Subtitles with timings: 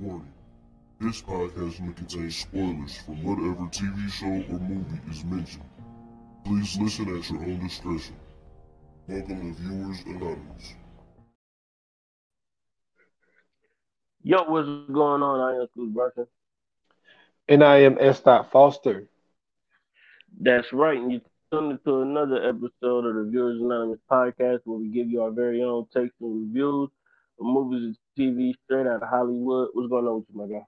[0.00, 0.32] Warning.
[1.00, 5.62] This podcast may contain spoilers from whatever TV show or movie is mentioned.
[6.44, 8.16] Please listen at your own discretion.
[9.06, 10.74] Welcome to Viewers Anonymous.
[14.24, 15.40] Yo, what's going on?
[15.40, 16.26] I am Cruz Bryson.
[17.48, 18.20] And I am S.
[18.20, 19.08] Foster.
[20.40, 20.98] That's right.
[20.98, 21.20] And you
[21.52, 25.62] tuned into another episode of the Viewers Anonymous podcast where we give you our very
[25.62, 26.90] own takes and reviews of
[27.40, 29.68] movies and TV straight out of Hollywood.
[29.72, 30.64] What's going on with you, my guy?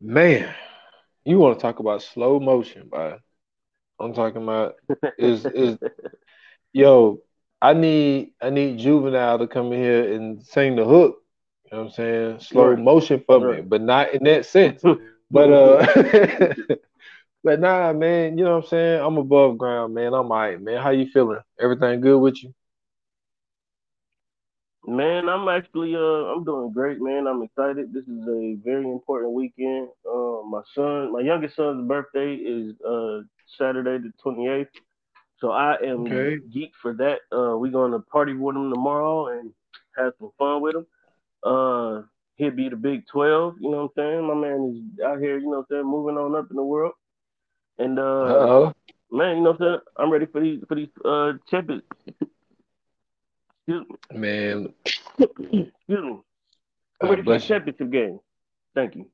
[0.00, 0.54] Man,
[1.24, 3.18] you want to talk about slow motion, but
[4.00, 4.74] I'm talking about
[5.16, 5.76] is is
[6.72, 7.20] yo,
[7.60, 11.16] I need I need juvenile to come in here and sing the hook.
[11.64, 12.40] You know what I'm saying?
[12.40, 12.76] Slow Right.
[12.76, 13.56] motion for Right.
[13.56, 14.84] me, but not in that sense.
[15.30, 15.86] But uh
[17.44, 19.00] but nah, man, you know what I'm saying?
[19.02, 20.14] I'm above ground, man.
[20.14, 20.82] I'm all right, man.
[20.82, 21.40] How you feeling?
[21.60, 22.52] Everything good with you?
[24.86, 27.26] Man, I'm actually uh I'm doing great, man.
[27.26, 27.92] I'm excited.
[27.92, 29.88] This is a very important weekend.
[30.06, 33.20] Uh, my son, my youngest son's birthday is uh
[33.58, 34.68] Saturday the 28th.
[35.38, 36.40] So I am Okay.
[36.54, 37.20] geeked for that.
[37.32, 39.52] Uh we're gonna party with him tomorrow and
[39.96, 40.86] have some fun with him.
[41.44, 42.02] Uh
[42.36, 44.26] he'll be the big 12, you know what I'm saying?
[44.26, 46.64] My man is out here, you know what I'm saying, moving on up in the
[46.64, 46.92] world.
[47.78, 48.72] And uh Uh-oh.
[49.10, 49.80] man, you know what I'm saying?
[49.98, 51.82] I'm ready for these for these uh champions.
[53.66, 53.96] Excuse me.
[54.12, 54.72] Man,
[55.18, 56.18] Excuse me.
[57.00, 58.18] I'm ready for the championship game.
[58.74, 59.06] Thank you.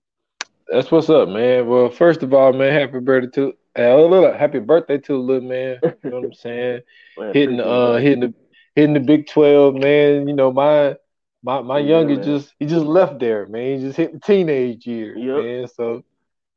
[0.68, 1.66] That's what's up, man.
[1.68, 5.78] Well, first of all, man, happy birthday to uh, happy birthday to little man.
[6.02, 6.80] You know what I'm saying?
[7.16, 8.34] Man, hitting uh hitting the
[8.74, 10.28] hitting the Big Twelve, man.
[10.28, 10.96] You know, my
[11.42, 12.24] my my Yeah, youngest man.
[12.24, 13.76] just he just left there, man.
[13.78, 15.36] He just hit the teenage years, Yep.
[15.36, 15.66] man.
[15.68, 16.02] So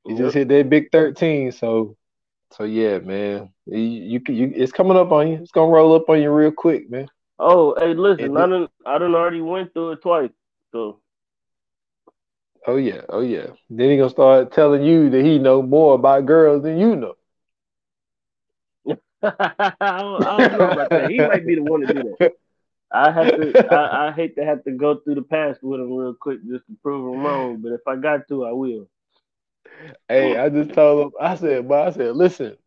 [0.07, 0.17] he Yep.
[0.23, 1.51] just hit that Big Thirteen.
[1.51, 1.95] So
[2.51, 3.49] so yeah, man.
[3.65, 5.35] You, you you it's coming up on you.
[5.41, 7.07] It's gonna roll up on you real quick, man.
[7.41, 10.29] Oh, hey, listen, I done I done already went through it twice.
[10.71, 10.99] So
[12.67, 13.47] Oh yeah, oh yeah.
[13.69, 17.15] Then he gonna start telling you that he know more about girls than you know.
[19.23, 21.09] I, don't, I don't know about that.
[21.09, 22.17] He might be the one to do that.
[22.91, 23.55] I have to.
[23.71, 26.67] I, I hate to have to go through the past with him real quick just
[26.67, 27.61] to prove him wrong.
[27.61, 28.87] But if I got to, I will.
[30.07, 31.11] Hey, I just told him.
[31.19, 32.57] I said, but I said, listen.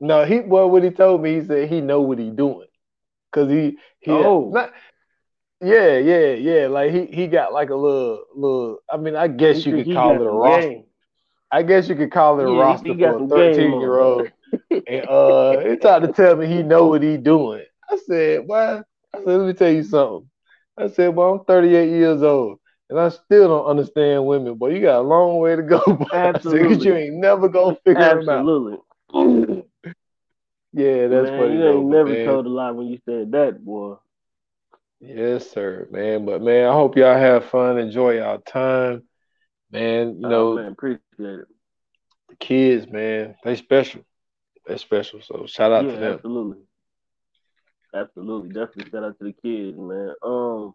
[0.00, 2.68] No, he well, what he told me, he said he know what he doing,
[3.32, 4.50] cause he he Oh.
[4.52, 4.72] not,
[5.62, 8.78] yeah yeah yeah like he he got like a little little.
[8.90, 10.70] I mean, I guess He you could call it a roster.
[10.70, 10.84] game.
[11.52, 13.80] I guess you could call it a Yeah, roster think he got for a thirteen
[13.80, 14.28] year old.
[14.86, 17.64] And uh, he tried to tell me he know what he doing.
[17.90, 20.28] I said, well, I said, let me tell you something.
[20.78, 22.58] I said, well, I'm 38 years old.
[22.88, 25.80] And I still don't understand women, but you got a long way to go.
[25.86, 26.06] boy.
[26.12, 28.48] I said, 'cause you ain't never gonna figure them out.
[28.56, 28.78] Absolutely.
[30.72, 31.54] Yeah, that's man, funny.
[31.54, 33.96] you ain't never man, told a lie when you said that, boy.
[35.00, 36.26] Yes, sir, man.
[36.26, 39.02] But man, I hope y'all have fun, enjoy y'all time,
[39.70, 40.16] man.
[40.20, 41.48] You know, oh, man, appreciate it.
[42.28, 44.02] the kids, man, they special.
[44.66, 45.20] They special.
[45.22, 46.14] So shout out yeah, to them.
[46.14, 46.58] absolutely.
[47.94, 48.48] Absolutely.
[48.50, 50.14] Definitely shout out to the kids, man.
[50.22, 50.74] Um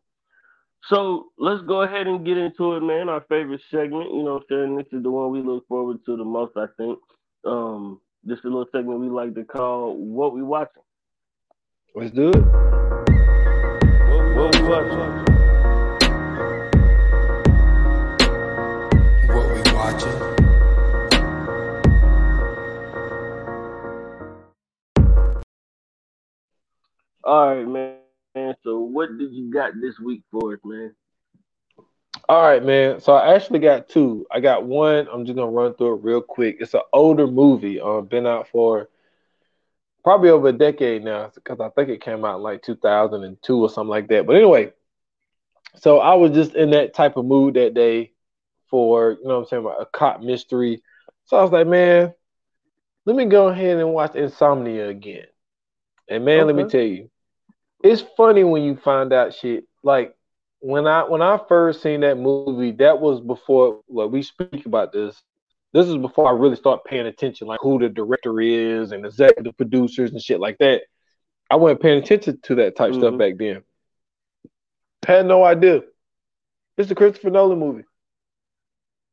[0.89, 3.09] so let's go ahead and get into it, man.
[3.09, 4.77] Our favorite segment, you know what I'm saying?
[4.77, 6.99] This is the one we look forward to the most, I think.
[7.45, 10.81] Um this is a little segment we like to call What We Watching.
[11.93, 12.37] Let's do it.
[14.35, 15.25] What We Watching.
[19.27, 20.17] What we watching?
[27.23, 28.55] All right, man.
[28.63, 30.95] So what did you got this week for us, man?
[32.27, 32.99] All right, man.
[32.99, 34.25] So I actually got two.
[34.31, 35.07] I got one.
[35.11, 36.57] I'm just gonna run through it real quick.
[36.59, 37.79] It's an older movie.
[37.79, 38.89] Um, been out for
[40.03, 43.69] probably over a decade now because I think it came out in like 2002 or
[43.69, 44.25] something like that.
[44.25, 44.71] But anyway,
[45.77, 48.11] so I was just in that type of mood that day
[48.69, 50.81] for you know what I'm saying a cop mystery.
[51.25, 52.11] So I was like, man,
[53.05, 55.25] let me go ahead and watch Insomnia again.
[56.07, 57.09] And man, let me tell you,
[57.83, 60.14] it's funny when you find out shit like
[60.65, 64.91] when I when I first seen that movie, that was before like we speak about
[64.91, 65.21] this.
[65.73, 69.55] This is before I really start paying attention, like who the director is and executive
[69.57, 70.81] producers and shit like that.
[71.51, 73.17] I wasn't paying attention to that type stuff Mhm.
[73.19, 73.63] back then.
[75.05, 75.83] Had no idea.
[76.79, 77.83] It's a Christopher Nolan movie.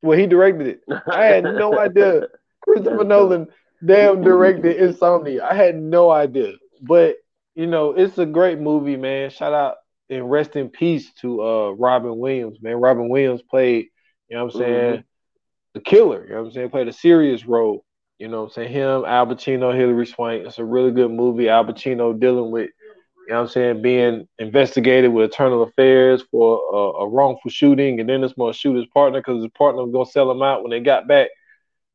[0.00, 0.80] Well, he directed it.
[1.06, 2.28] I had no idea.
[2.62, 3.48] Christopher Nolan
[3.84, 5.44] damn directed Insomnia.
[5.44, 6.54] I had no idea.
[6.80, 7.16] But
[7.54, 9.28] you know, it's a great movie, man.
[9.28, 9.76] Shout out
[10.12, 12.76] and rest in peace to uh Robin Williams, man.
[12.76, 13.86] Robin Williams played,
[14.28, 15.04] you know what I'm saying,
[15.74, 17.84] the killer, you know what I'm saying, played a serious role.
[18.18, 18.72] You know what I'm saying?
[18.72, 20.46] Him, Al Pacino, Hilary Swank.
[20.46, 21.48] It's a really good movie.
[21.48, 22.70] Al Pacino dealing with
[23.26, 23.82] You know what I'm saying?
[23.82, 28.76] Being investigated with internal affairs for a, a wrongful shooting, and then this must shoot
[28.76, 31.30] his partner because his partner was gonna sell him out when they got back.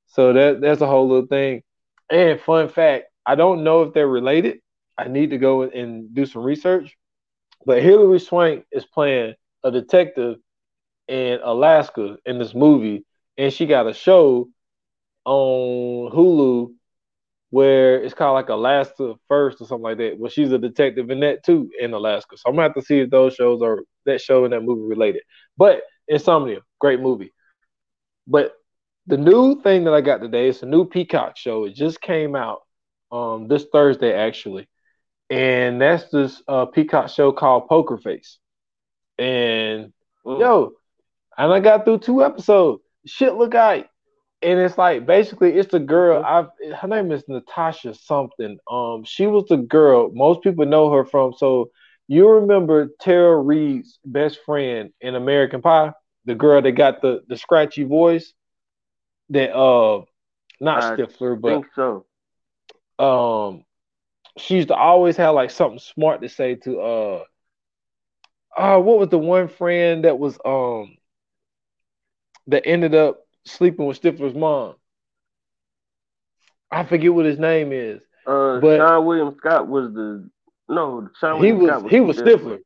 [0.08, 1.64] So that that's a whole little thing.
[2.10, 4.60] And fun fact, I don't know if they're related.
[4.98, 6.96] I need to go and do some research.
[7.65, 10.38] But Hilary Swank is playing a detective
[11.07, 13.06] in Alaska in this movie,
[13.38, 14.50] and she got a show
[15.25, 16.74] on Hulu
[17.50, 20.18] where it's called like Alaska First or something like that.
[20.18, 22.38] Well, she's a detective in that too in Alaska.
[22.38, 24.88] So I'm gonna have to see if those shows are that show and that movie
[24.88, 25.21] related.
[25.57, 27.33] But Insomnia, great movie.
[28.27, 28.54] But
[29.07, 31.65] the new thing that I got today is a new Peacock show.
[31.65, 32.59] It just came out
[33.12, 34.68] um this Thursday actually,
[35.29, 38.38] and that's this uh, Peacock show called Poker Face.
[39.18, 39.94] And
[40.25, 40.74] yo,
[41.38, 42.81] and I got through two episodes.
[43.06, 43.89] Shit look like
[44.41, 48.57] and it's like basically it's the girl I've her name is Natasha something.
[48.69, 51.71] Um she was the girl most people know her from so
[52.07, 55.91] you remember Tara Reid's best friend in American Pie,
[56.25, 58.33] the girl that got the the scratchy voice
[59.30, 60.03] that uh
[60.62, 62.06] not I Stifler but so.
[63.00, 63.63] Um
[64.38, 67.24] she used to always have like something smart to say to uh
[68.57, 70.98] uh what was the one friend that was um
[72.48, 74.75] that ended up sleeping with Stifler's mom.
[76.72, 78.01] I forget what his name is.
[78.25, 80.30] Uh, but Seann William Scott was the
[80.68, 81.10] no.
[81.19, 82.40] Sean he was, was, he was Stifler.
[82.40, 82.60] Stifler.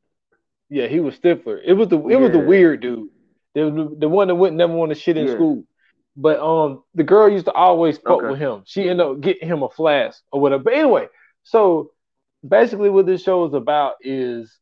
[0.70, 1.60] Yeah, he was Stifler.
[1.64, 2.16] It was the it yeah.
[2.16, 3.10] was the weird dude.
[3.54, 5.34] The, the, the one that wouldn't never want to shit in yeah.
[5.34, 5.64] school.
[6.16, 8.28] But um, the girl used to always fuck okay.
[8.28, 8.62] with him.
[8.66, 10.64] She ended up getting him a flask or whatever.
[10.64, 11.08] But anyway,
[11.44, 11.90] so
[12.46, 14.58] basically, what this show is about is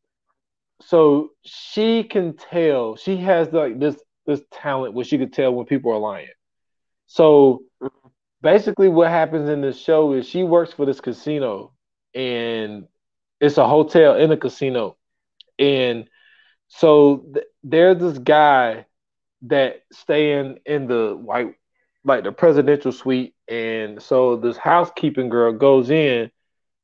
[0.81, 3.95] so she can tell she has like this
[4.25, 6.27] this talent where she could tell when people are lying.
[7.07, 7.63] So
[8.41, 11.73] basically, what happens in this show is she works for this casino,
[12.13, 12.87] and
[13.39, 14.97] it's a hotel in a casino,
[15.59, 16.07] and
[16.67, 18.85] so th- there's this guy
[19.43, 21.55] that staying in the white
[22.03, 26.31] like the presidential suite and so this housekeeping girl goes in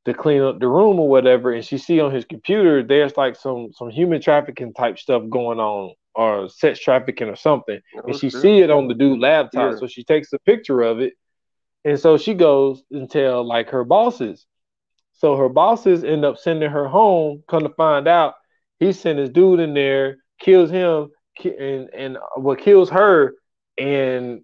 [0.08, 3.36] to clean up the room or whatever and she see on his computer there's like
[3.36, 8.32] some some human trafficking type stuff going on or sex trafficking or something, and she
[8.32, 9.74] see it on the dude laptop.
[9.74, 9.78] Yeah.
[9.78, 11.14] So she takes a picture of it,
[11.86, 14.46] and so she goes and tell like her bosses.
[15.14, 17.44] So her bosses end up sending her home.
[17.48, 18.34] Come to find out,
[18.80, 21.12] he sent his dude in there, kills him,
[21.44, 23.36] and and uh, what kills her,
[23.78, 24.42] and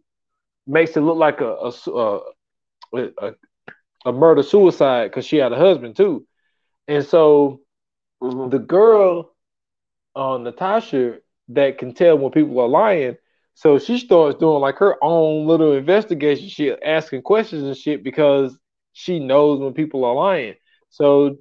[0.68, 2.20] makes it look like a a
[2.94, 3.32] a, a
[4.12, 6.26] murder suicide because she had a husband too,
[6.88, 7.62] and so
[8.22, 8.50] mm-hmm.
[8.50, 9.34] the girl,
[10.16, 11.20] uh, Natasha,
[11.50, 13.18] that can tell when people are lying.
[13.56, 18.58] So she starts doing like her own little investigation shit, asking questions and shit because
[18.94, 20.56] she knows when people are lying.
[20.90, 21.38] So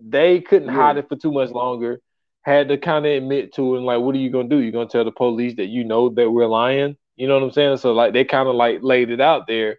[0.00, 0.74] they couldn't yeah.
[0.74, 2.00] hide it for too much longer.
[2.42, 4.58] Had to kind of admit to it and like, what are you gonna do?
[4.58, 6.96] You're gonna tell the police that you know that we're lying?
[7.16, 7.76] You know what I'm saying?
[7.78, 9.78] So like they kind of like laid it out there.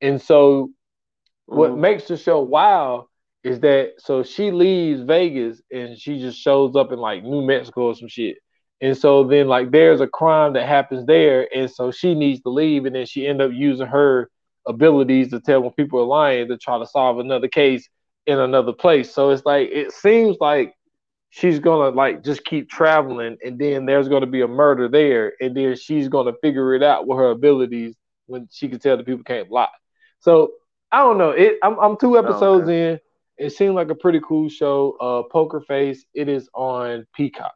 [0.00, 0.70] And so
[1.46, 1.80] what mm-hmm.
[1.80, 3.06] makes the show wild
[3.42, 7.86] is that so she leaves Vegas and she just shows up in like New Mexico
[7.86, 8.38] or some shit.
[8.80, 12.50] And so then like there's a crime that happens there, and so she needs to
[12.50, 14.30] leave, and then she end up using her
[14.66, 17.88] abilities to tell when people are lying to try to solve another case
[18.26, 19.14] in another place.
[19.14, 20.74] So it's like it seems like
[21.30, 25.56] she's gonna like just keep traveling, and then there's gonna be a murder there, and
[25.56, 27.94] then she's gonna figure it out with her abilities
[28.26, 29.68] when she can tell the people can't lie.
[30.20, 30.50] So
[30.92, 31.30] I don't know.
[31.30, 32.92] It I'm, I'm two episodes oh, okay.
[32.92, 33.00] in.
[33.38, 34.96] It seemed like a pretty cool show.
[35.00, 36.04] Uh, Poker Face.
[36.14, 37.54] It is on Peacock.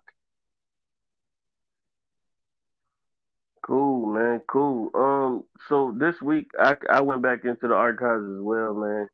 [3.64, 4.40] Cool, man.
[4.48, 4.90] Cool.
[4.94, 9.08] Um, so this week I I went back into the archives as well, man.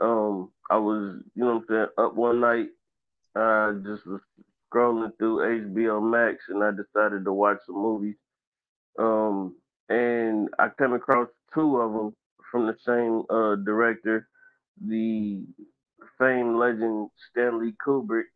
[0.00, 2.68] Um, I was, you know what I'm saying, up one night,
[3.36, 4.20] I just was
[4.72, 8.16] scrolling through HBO Max and I decided to watch some movies.
[8.98, 9.56] Um,
[9.88, 12.14] and I came across two of them
[12.52, 14.28] from the same uh director,
[14.86, 15.42] the
[16.18, 18.26] famed legend Stanley Kubrick,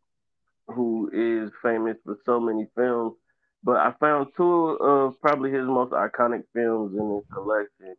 [0.67, 3.13] who is famous for so many films.
[3.63, 7.95] But I found two of probably his most iconic films in his collection,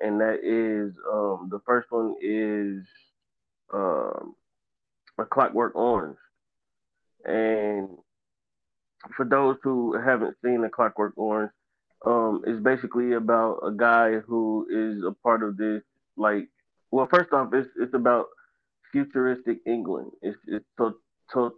[0.00, 2.84] and that is um, the first one is
[3.72, 4.34] um,
[5.18, 6.18] A Clockwork Orange,
[7.24, 7.88] and
[9.16, 11.52] for those who haven't seen A Clockwork Orange,
[12.06, 15.82] um, it's basically about a guy who is a part of this
[16.16, 16.48] like
[16.90, 18.26] well first off it's it's about
[18.92, 20.10] futuristic England.
[20.22, 20.94] It's it's to,
[21.32, 21.52] to,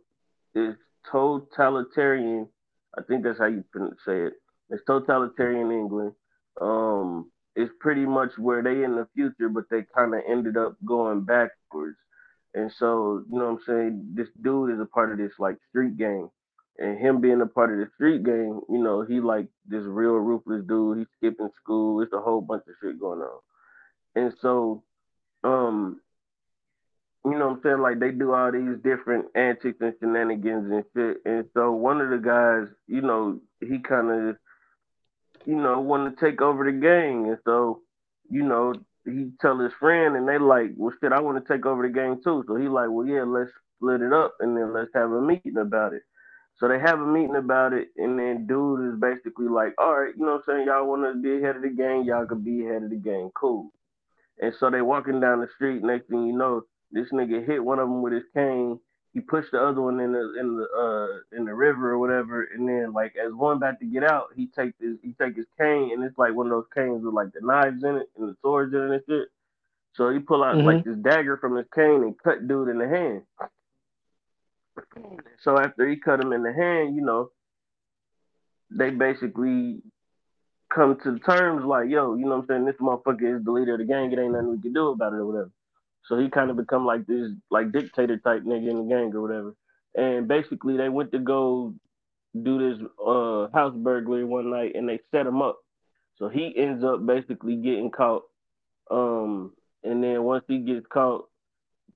[0.55, 0.79] it's
[1.11, 2.49] totalitarian
[2.97, 3.65] I think that's how you
[4.05, 4.35] say it.
[4.71, 6.13] It's totalitarian England.
[6.61, 10.77] Um, it's pretty much where they in the future, but they kind of ended up
[10.85, 11.97] going backwards.
[12.55, 15.57] And so, you know what I'm saying, this dude is a part of this like
[15.71, 16.29] street gang.
[16.79, 20.15] And him being a part of the street gang, you know, he like this real
[20.15, 20.99] ruthless dude.
[20.99, 22.01] He's skipping school.
[22.01, 23.41] It's a whole bunch of shit going on.
[24.15, 24.83] And so,
[25.45, 26.01] um,
[27.25, 27.81] you know I'm saying?
[27.81, 31.19] Like they do all these different antics and shenanigans and shit.
[31.25, 34.37] And so one of the guys, you know, he kind of,
[35.45, 37.29] you know, wanted to take over the gang.
[37.29, 37.81] And so,
[38.29, 38.75] you know,
[39.05, 41.93] he tell his friend and they like, well shit, I want to take over the
[41.93, 42.45] gang too.
[42.47, 45.59] So he like, well yeah, let's split it up and then let's have a meeting
[45.59, 46.03] about it.
[46.63, 50.15] So they have a meeting about it, and then dude is basically like, all right,
[50.17, 50.67] you know what I'm saying?
[50.69, 53.33] Y'all want to be ahead of the gang, y'all could be ahead of the gang,
[53.35, 53.73] cool.
[54.41, 55.83] And so they walking down the street.
[55.83, 58.79] Next thing you know, this nigga hit one of them with his cane.
[59.13, 62.45] He pushed the other one in the in the uh in the river or whatever,
[62.55, 65.47] and then like as one about to get out, he take this he take his
[65.59, 68.29] cane, and it's like one of those canes with like the knives in it and
[68.29, 69.29] the swords in it and shit.
[69.95, 70.67] So he pull out mm-hmm.
[70.67, 73.23] like this dagger from his cane and cut dude in the hand.
[75.43, 77.31] So after he cut him in the hand, you know,
[78.71, 79.83] they basically
[80.75, 82.65] come to terms like, yo, you know what I'm saying?
[82.65, 84.13] This motherfucker is the leader of the gang.
[84.13, 85.51] It ain't nothing we can do about it or whatever.
[86.09, 89.23] So he kind of become like this like dictator type nigga in the gang or
[89.23, 89.55] whatever.
[89.95, 91.75] And basically they went to go
[92.41, 95.59] do this uh, house burglary one night and they set him up.
[96.17, 98.23] So he ends up basically getting caught.
[98.91, 99.53] Um,
[99.85, 101.29] and then once he gets caught,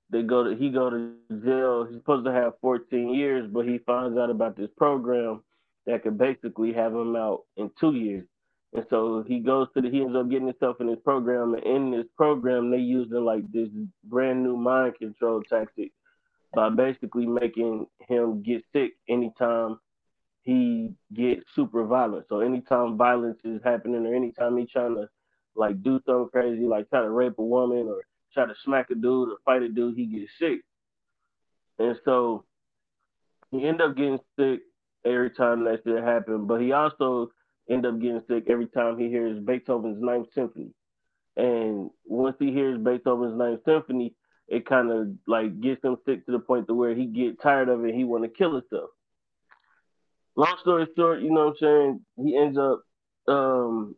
[0.09, 1.85] they go to he go to jail.
[1.85, 5.43] He's supposed to have 14 years, but he finds out about this program
[5.85, 8.25] that could basically have him out in two years.
[8.73, 11.53] And so he goes to the, he ends up getting himself in this program.
[11.53, 13.69] And in this program, they use using like this
[14.03, 15.91] brand new mind control tactic
[16.53, 19.79] by basically making him get sick anytime
[20.43, 22.25] he gets super violent.
[22.29, 25.07] So anytime violence is happening or anytime he's trying to
[25.55, 28.01] like do something crazy, like try to rape a woman or
[28.33, 30.61] try to smack a dude or fight a dude, he gets sick.
[31.79, 32.45] And so
[33.51, 34.61] he end up getting sick
[35.05, 36.47] every time that shit happened.
[36.47, 37.31] But he also
[37.69, 40.71] end up getting sick every time he hears Beethoven's Ninth Symphony.
[41.35, 44.15] And once he hears Beethoven's Ninth Symphony,
[44.47, 47.69] it kind of like gets him sick to the point to where he get tired
[47.69, 47.93] of it.
[47.93, 48.89] He want to kill himself.
[50.35, 52.25] Long story short, you know what I'm saying?
[52.25, 52.83] He ends up
[53.27, 53.95] um,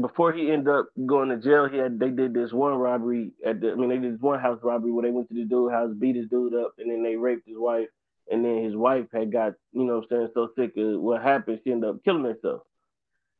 [0.00, 1.68] before he ended up going to jail.
[1.68, 4.40] He had they did this one robbery at the I mean they did this one
[4.40, 7.02] house robbery where they went to the dude house, beat his dude up, and then
[7.02, 7.88] they raped his wife.
[8.30, 11.22] And then his wife had got you know what I'm saying so sick of what
[11.22, 12.62] happened, she ended up killing herself.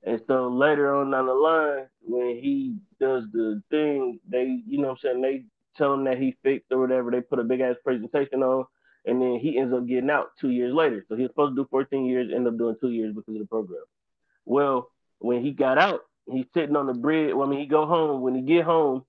[0.06, 4.88] And so later on down the line, when he does the thing, they, you know
[4.88, 5.44] what I'm saying, they
[5.76, 8.66] tell him that he fixed or whatever, they put a big ass presentation on,
[9.04, 11.04] and then he ends up getting out two years later.
[11.08, 13.40] So he was supposed to do 14 years, end up doing two years because of
[13.40, 13.82] the program.
[14.44, 17.35] Well, when he got out, he's sitting on the bridge.
[17.35, 18.23] Well, I mean, he go home.
[18.23, 19.04] When he get home,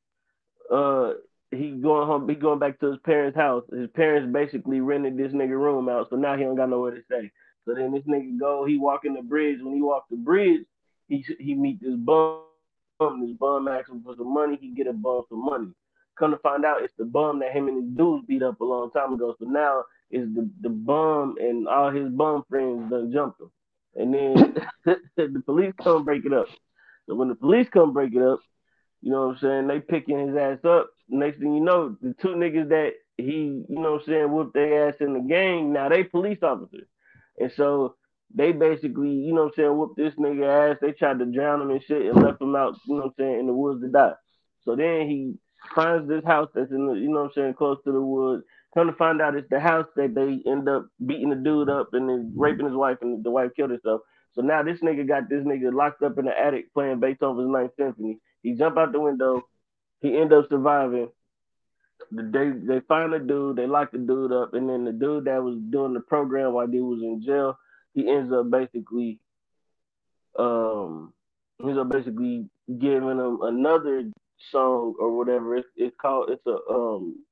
[0.71, 1.13] uh,
[1.51, 2.27] he going home.
[2.27, 3.63] He going back to his parents' house.
[3.71, 7.03] His parents basically rented this nigga room out, so now he don't got nowhere to
[7.05, 7.31] stay.
[7.65, 8.65] So then this nigga go.
[8.65, 9.59] He walking the bridge.
[9.61, 10.61] When he walk the bridge,
[11.07, 12.41] he he meet this bum.
[12.99, 14.57] This bum asks him for some money.
[14.59, 15.71] He get a bum some money.
[16.17, 18.65] Come to find out, it's the bum that him and his dudes beat up a
[18.65, 19.35] long time ago.
[19.39, 23.51] So now is the the bum and all his bum friends done jumped him.
[23.95, 24.55] And then
[25.15, 26.47] the police come break it up.
[27.07, 28.39] So when the police come break it up,
[29.01, 29.67] you know what I'm saying?
[29.67, 30.89] They picking his ass up.
[31.09, 34.53] Next thing you know, the two niggas that he, you know what I'm saying, whooped
[34.53, 36.87] their ass in the gang, now they police officers.
[37.39, 37.95] And so
[38.33, 40.77] they basically, you know what I'm saying, whooped this nigga ass.
[40.81, 43.13] They tried to drown him and shit and left him out, you know what I'm
[43.17, 44.13] saying, in the woods to die.
[44.63, 45.35] So then he
[45.73, 48.43] finds this house that's in the, you know what I'm saying, close to the woods.
[48.73, 51.89] Come to find out it's the house that they end up beating the dude up
[51.93, 54.01] and then raping his wife and the wife killed herself.
[54.37, 57.71] So now this nigga got this nigga locked up in the attic playing Beethoven's Ninth
[57.77, 58.19] Symphony.
[58.43, 59.41] He jump out the window.
[59.99, 61.09] He end up surviving.
[62.11, 63.57] They they find the dude.
[63.57, 66.67] They lock the dude up, and then the dude that was doing the program while
[66.67, 67.57] he was in jail
[67.97, 69.19] he ends up basically
[70.37, 71.11] um
[71.63, 72.47] ends up basically
[72.79, 74.03] giving him another
[74.51, 75.55] song or whatever.
[75.55, 77.25] It's, it's called it's a um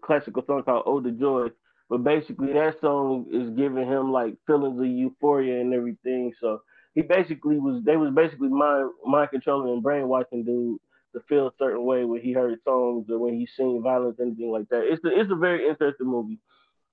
[0.00, 1.48] classical song called Ode to Joy.
[1.88, 6.32] But basically that song is giving him like feelings of euphoria and everything.
[6.40, 6.62] So
[6.94, 10.78] he basically was they was basically mind mind controlling and brainwashing dude
[11.14, 14.50] to feel a certain way when he heard songs or when he seen violence, anything
[14.50, 14.82] like that.
[14.84, 16.38] It's a, it's a very interesting movie.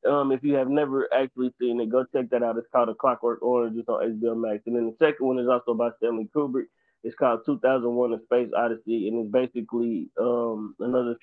[0.09, 2.57] Um, if you have never actually seen it, go check that out.
[2.57, 3.77] It's called A Clockwork Orange.
[3.77, 4.63] It's on HBO Max.
[4.65, 6.67] And then the second one is also by Stanley Kubrick.
[7.03, 11.15] It's called 2001: A Space Odyssey, and it's basically um, another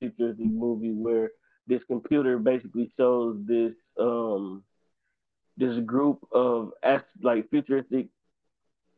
[0.00, 1.30] futuristic movie where
[1.66, 4.62] this computer basically shows this um,
[5.56, 8.08] this group of ast- like futuristic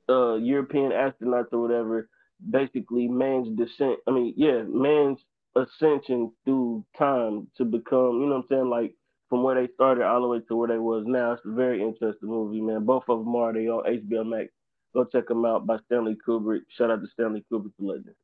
[0.08, 2.08] uh, European astronauts or whatever,
[2.50, 3.98] basically man's descent.
[4.06, 5.18] I mean, yeah, man's
[5.54, 8.94] ascension through time to become, you know what I'm saying, like
[9.28, 11.32] from where they started all the way to where they was now.
[11.32, 12.84] It's a very interesting movie, man.
[12.84, 14.50] Both of them are they on HBO Max.
[14.94, 16.60] Go check them out by Stanley Kubrick.
[16.76, 18.14] Shout out to Stanley Kubrick, the legend.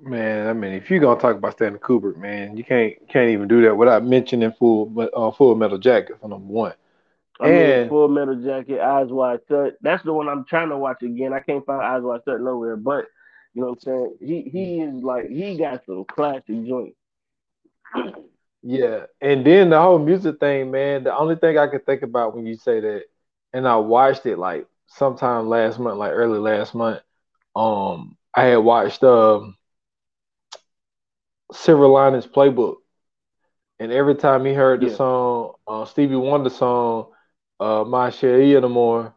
[0.00, 3.48] Man, I mean, if you're gonna talk about Stanley Kubrick, man, you can't can't even
[3.48, 6.74] do that without mentioning Full uh, Full Metal Jacket for number one.
[7.40, 9.76] I and mean, Full Metal Jacket, Eyes Wide Shut.
[9.80, 11.32] That's the one I'm trying to watch again.
[11.32, 13.06] I can't find Eyes Wide Shut nowhere, but
[13.54, 14.16] you know what I'm saying.
[14.20, 16.96] He he is like he got some classic joints.
[18.62, 21.04] Yeah, and then the whole music thing, man.
[21.04, 23.04] The only thing I could think about when you say that,
[23.52, 27.02] and I watched it like sometime last month, like early last month.
[27.56, 29.56] Um, I had watched um
[31.52, 32.76] Silver Linings Playbook,
[33.78, 34.96] and every time he heard the yeah.
[34.96, 37.06] song, uh, Stevie Wonder song,
[37.60, 39.14] uh, My Cherie Amour,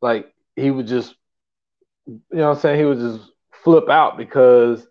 [0.00, 1.14] like he would just,
[2.06, 3.30] you know, what I'm saying he would just
[3.62, 4.86] flip out because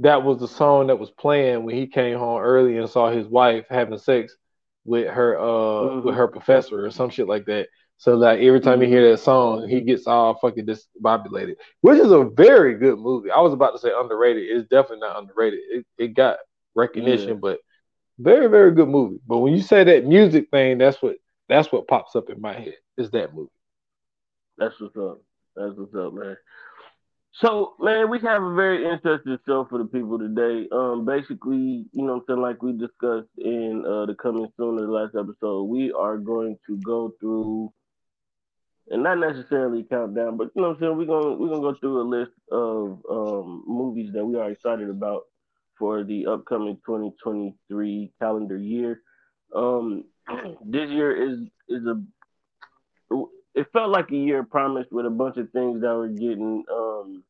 [0.00, 3.26] that was the song that was playing when he came home early and saw his
[3.26, 4.36] wife having sex
[4.84, 6.06] with her uh mm-hmm.
[6.06, 7.68] with her professor or some shit like that.
[7.98, 12.10] So like every time you hear that song, he gets all fucking discombobulated, which is
[12.10, 13.30] a very good movie.
[13.30, 14.44] I was about to say underrated.
[14.44, 15.60] It's definitely not underrated.
[15.70, 16.38] It, it got
[16.74, 17.34] recognition, yeah.
[17.34, 17.58] but
[18.18, 19.20] very very good movie.
[19.26, 21.16] But when you say that music thing, that's what
[21.48, 22.76] that's what pops up in my head.
[22.98, 23.50] Is that movie?
[24.58, 25.20] That's what's up.
[25.56, 26.36] That's what's up, man.
[27.40, 30.68] So, man, we have a very interesting show for the people today.
[30.70, 34.86] Um, basically, you know I'm saying, like we discussed in uh, the coming soon of
[34.86, 37.72] the last episode, we are going to go through
[38.88, 41.74] and not necessarily countdown, but you know what I'm saying, we're gonna we're gonna go
[41.80, 45.22] through a list of um, movies that we are excited about
[45.78, 49.00] for the upcoming 2023 calendar year.
[49.54, 50.04] Um,
[50.64, 51.38] this year is
[51.68, 52.02] is a
[53.54, 57.22] it felt like a year promised with a bunch of things that were getting um,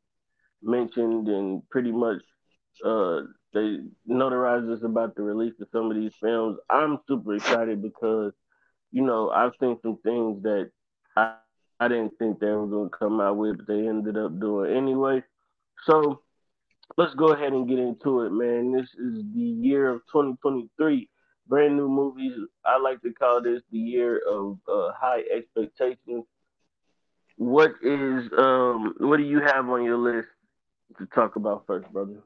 [0.62, 2.22] mentioned and pretty much
[2.84, 3.20] uh,
[3.52, 6.58] they notarized us about the release of some of these films.
[6.70, 8.32] I'm super excited because
[8.90, 10.70] you know I've seen some things that
[11.16, 11.36] I,
[11.80, 14.76] I didn't think they were going to come out with, but they ended up doing
[14.76, 15.22] anyway.
[15.86, 16.20] So
[16.96, 18.72] let's go ahead and get into it, man.
[18.72, 21.08] This is the year of 2023
[21.46, 22.32] brand new movies.
[22.64, 26.24] I like to call this the year of uh, high expectations.
[27.36, 30.28] What is um what do you have on your list
[30.98, 32.22] to talk about first, brother?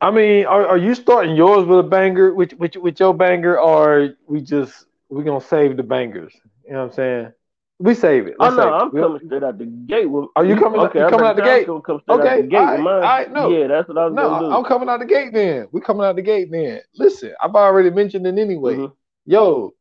[0.00, 3.58] I mean, are, are you starting yours with a banger, with, with with your banger,
[3.58, 6.32] or we just we gonna save the bangers?
[6.64, 7.32] You know what I'm saying?
[7.80, 8.34] We save it.
[8.38, 10.04] Let's oh no, I'm coming straight out the gate.
[10.04, 10.80] With, Are you coming?
[10.80, 11.66] Okay, you coming out the gate?
[11.66, 14.14] Come okay, out the gate all right, all right, no, yeah, that's what I was
[14.14, 14.54] no, gonna do.
[14.54, 15.66] I'm coming out the gate then.
[15.72, 16.82] We coming out the gate then.
[16.96, 18.74] Listen, I've already mentioned it anyway.
[18.74, 18.92] Mm-hmm.
[19.24, 19.72] Yo,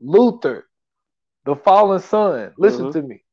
[0.00, 0.68] Luther,
[1.46, 2.52] the Fallen Sun.
[2.58, 3.00] Listen mm-hmm.
[3.00, 3.24] to me.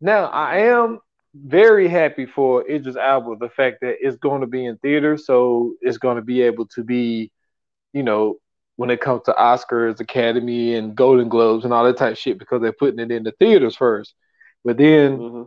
[0.00, 0.98] Now I am
[1.32, 3.36] very happy for Idris Elba.
[3.38, 6.66] The fact that it's going to be in theater, so it's going to be able
[6.74, 7.30] to be,
[7.92, 8.38] you know,
[8.78, 12.38] when it comes to Oscars, Academy, and Golden Globes and all that type of shit
[12.38, 14.14] because they're putting it in the theaters first.
[14.64, 15.42] But then, mm-hmm.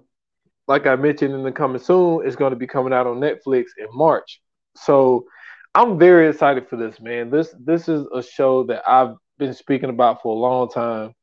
[0.67, 3.67] like I mentioned in the coming soon, it's going to be coming out on Netflix
[3.77, 4.41] in March.
[4.75, 5.27] So
[5.73, 7.29] I'm very excited for this, man.
[7.29, 11.13] This this is a show that I've been speaking about for a long time.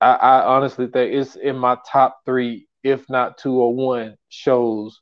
[0.00, 4.98] I, I honestly think it's in my top three, if not two or one shows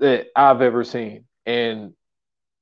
[0.00, 1.24] that I've ever seen.
[1.46, 1.94] And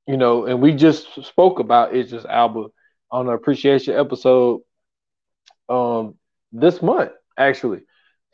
[0.06, 2.66] you know, and we just spoke about Idris Elba
[3.14, 4.60] on an appreciation episode
[5.68, 6.16] um
[6.52, 7.82] this month actually.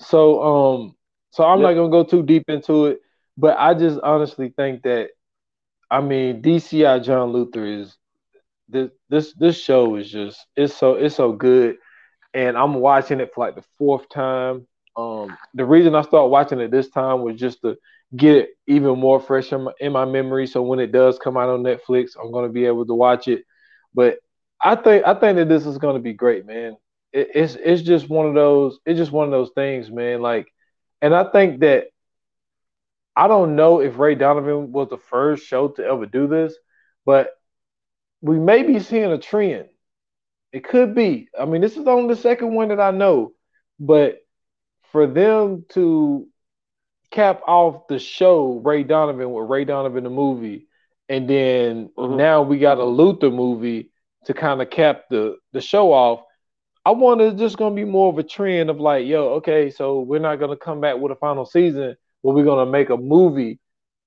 [0.01, 0.95] So um
[1.31, 1.69] so I'm yep.
[1.69, 3.01] not gonna go too deep into it,
[3.37, 5.11] but I just honestly think that
[5.90, 7.95] I mean DCI John Luther is
[8.71, 11.77] this this this show is just it's so it's so good
[12.33, 14.66] and I'm watching it for like the fourth time.
[14.97, 17.77] Um the reason I started watching it this time was just to
[18.16, 21.37] get it even more fresh in my, in my memory so when it does come
[21.37, 23.45] out on Netflix I'm going to be able to watch it.
[23.95, 24.19] But
[24.62, 26.77] I think I think that this is going to be great, man.
[27.12, 30.20] It, it's it's just one of those it's just one of those things, man.
[30.20, 30.49] Like,
[31.01, 31.87] and I think that
[33.16, 36.55] I don't know if Ray Donovan was the first show to ever do this,
[37.05, 37.31] but
[38.20, 39.68] we may be seeing a trend.
[40.53, 41.29] It could be.
[41.38, 43.33] I mean, this is only the second one that I know,
[43.79, 44.18] but
[44.92, 46.27] for them to
[47.11, 50.66] cap off the show Ray Donovan with Ray Donovan the movie,
[51.09, 52.16] and then mm-hmm.
[52.16, 53.89] now we got a Luther movie
[54.26, 56.22] to kind of cap the the show off.
[56.85, 60.18] I wonder just gonna be more of a trend of like, yo, okay, so we're
[60.20, 63.59] not gonna come back with a final season, but we're gonna make a movie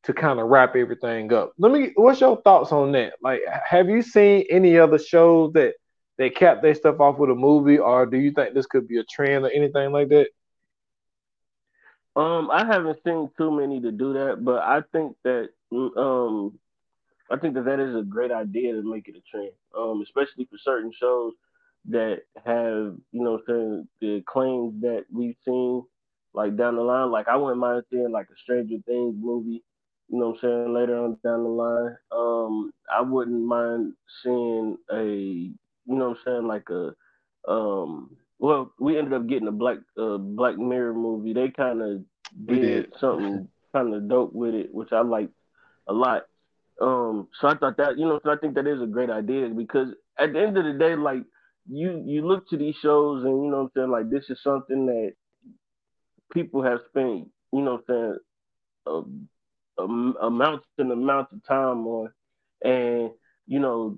[0.04, 1.54] to kind of wrap everything up.
[1.58, 3.14] Let me what's your thoughts on that?
[3.22, 5.76] Like have you seen any other shows that
[6.18, 8.98] they cap their stuff off with a movie, or do you think this could be
[9.00, 10.28] a trend or anything like that?
[12.16, 15.50] Um, I haven't seen too many to do that, but I think that
[15.98, 16.60] um
[17.32, 20.46] I think that that is a great idea to make it a trend, um, especially
[20.46, 21.34] for certain shows
[21.90, 25.84] that have, you know, the claims that we've seen
[26.34, 27.12] like down the line.
[27.12, 29.64] Like I wouldn't mind seeing like a Stranger Things movie,
[30.10, 31.98] you know, I'm saying later on down the line.
[32.12, 35.56] Um, I wouldn't mind seeing a, you
[35.86, 36.94] know, I'm saying like a,
[37.52, 41.34] um, well, we ended up getting a Black uh, Black Mirror movie.
[41.34, 42.04] They kind of
[42.46, 45.30] did, did, something kind of dope with it, which I like
[45.88, 46.24] a lot.
[46.82, 49.48] Um, so I thought that, you know, so I think that is a great idea
[49.50, 51.24] because at the end of the day, like
[51.70, 54.86] you you look to these shows and you know I'm saying like this is something
[54.88, 55.14] that
[56.34, 58.18] people have spent, you know I'm
[59.78, 62.12] saying, amounts and amounts of time on
[62.64, 63.12] and
[63.48, 63.98] you know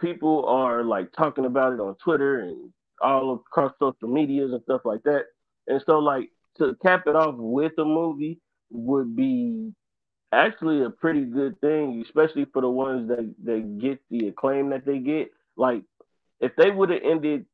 [0.00, 2.70] people are like talking about it on Twitter and
[3.00, 5.24] all across social medias and stuff like that.
[5.66, 9.72] And so like to cap it off with a movie would be
[10.32, 14.84] actually a pretty good thing, especially for the ones that, that get the acclaim that
[14.84, 15.30] they get.
[15.56, 15.82] Like
[16.40, 17.46] if they would have ended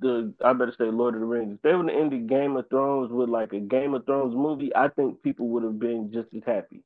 [0.00, 2.68] the I better say Lord of the Rings, if they would have ended Game of
[2.68, 6.28] Thrones with like a Game of Thrones movie, I think people would have been just
[6.34, 6.82] as happy.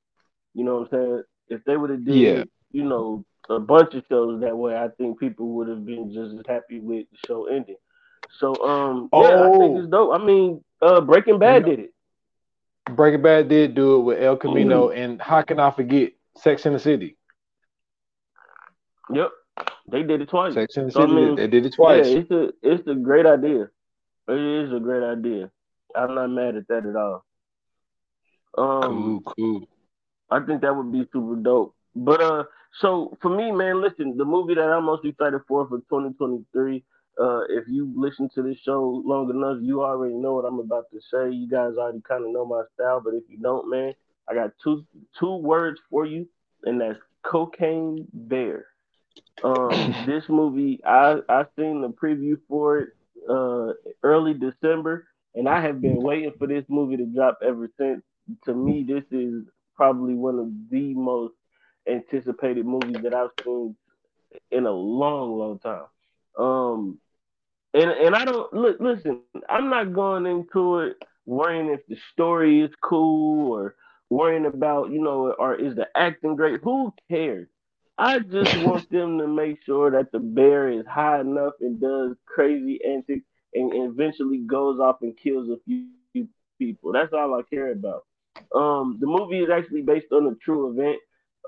[0.54, 1.22] You know what I'm saying?
[1.48, 2.44] If they would have did, yeah.
[2.72, 6.34] you know, a bunch of shows that way, I think people would have been just
[6.34, 7.76] as happy with the show ending.
[8.38, 9.28] So um oh.
[9.28, 10.18] yeah, I think it's dope.
[10.18, 11.94] I mean, uh Breaking Bad did it.
[12.90, 14.98] Breaking Bad did do it with El Camino, mm-hmm.
[14.98, 17.16] and how can I forget Sex in the City?
[19.12, 19.30] Yep,
[19.90, 20.54] they did it twice.
[20.54, 22.06] Sex and the so, City, I mean, they did it twice.
[22.06, 23.68] Yeah, it's a it's a great idea.
[24.28, 25.50] It is a great idea.
[25.94, 27.24] I'm not mad at that at all.
[28.58, 29.68] Um, cool, cool.
[30.30, 31.74] I think that would be super dope.
[31.94, 32.44] But uh,
[32.80, 36.84] so for me, man, listen, the movie that I'm most excited for for 2023
[37.20, 40.90] uh, if you listen to this show long enough, you already know what I'm about
[40.92, 41.34] to say.
[41.34, 43.94] You guys already kind of know my style, but if you don't, man,
[44.28, 44.84] I got two
[45.18, 46.28] two words for you,
[46.64, 48.66] and that's Cocaine Bear.
[49.42, 52.88] Um, this movie, I I seen the preview for it
[53.28, 58.02] uh, early December, and I have been waiting for this movie to drop ever since.
[58.44, 61.34] To me, this is probably one of the most
[61.88, 63.76] anticipated movies that I've seen
[64.50, 65.84] in a long, long time.
[66.38, 66.98] Um,
[67.76, 68.76] and and I don't look.
[68.80, 73.74] Listen, I'm not going into it worrying if the story is cool or
[74.08, 76.60] worrying about you know or is the acting great.
[76.62, 77.48] Who cares?
[77.98, 82.16] I just want them to make sure that the bear is high enough and does
[82.26, 85.88] crazy antics and, eventually goes off and kills a few
[86.58, 86.92] people.
[86.92, 88.04] That's all I care about.
[88.54, 90.98] Um, the movie is actually based on a true event.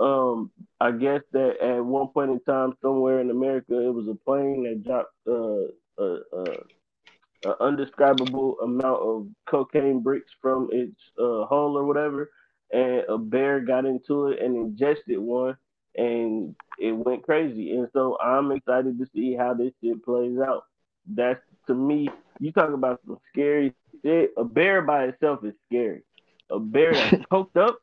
[0.00, 4.14] Um, I guess that at one point in time, somewhere in America, it was a
[4.14, 11.44] plane that dropped uh, a, a, a undescribable amount of cocaine bricks from its uh,
[11.46, 12.30] hole or whatever,
[12.72, 15.56] and a bear got into it and ingested one,
[15.96, 17.76] and it went crazy.
[17.76, 20.64] And so I'm excited to see how this shit plays out.
[21.06, 22.08] That's to me,
[22.38, 24.32] you talk about some scary shit.
[24.36, 26.02] A bear by itself is scary.
[26.50, 27.78] A bear that's coked up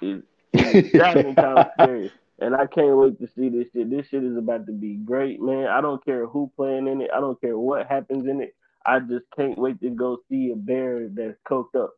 [0.00, 3.90] is, thousand times scary and I can't wait to see this shit.
[3.90, 5.66] This shit is about to be great, man.
[5.68, 7.10] I don't care who playing in it.
[7.14, 8.54] I don't care what happens in it.
[8.84, 11.92] I just can't wait to go see a bear that's coked up.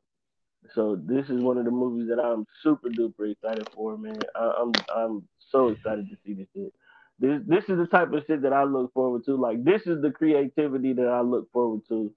[0.74, 4.18] So this is one of the movies that I'm super duper excited for, man.
[4.34, 6.72] I, I'm I'm so excited to see this shit.
[7.18, 9.36] This this is the type of shit that I look forward to.
[9.36, 12.12] Like this is the creativity that I look forward to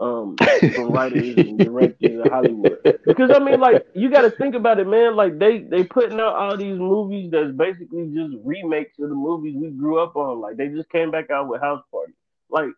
[0.00, 0.36] um
[0.74, 2.78] from writers and directors in Hollywood.
[3.04, 5.16] Because I mean, like you got to think about it, man.
[5.16, 9.56] Like they they putting out all these movies that's basically just remakes of the movies
[9.56, 10.40] we grew up on.
[10.40, 12.12] Like they just came back out with House Party.
[12.50, 12.70] Like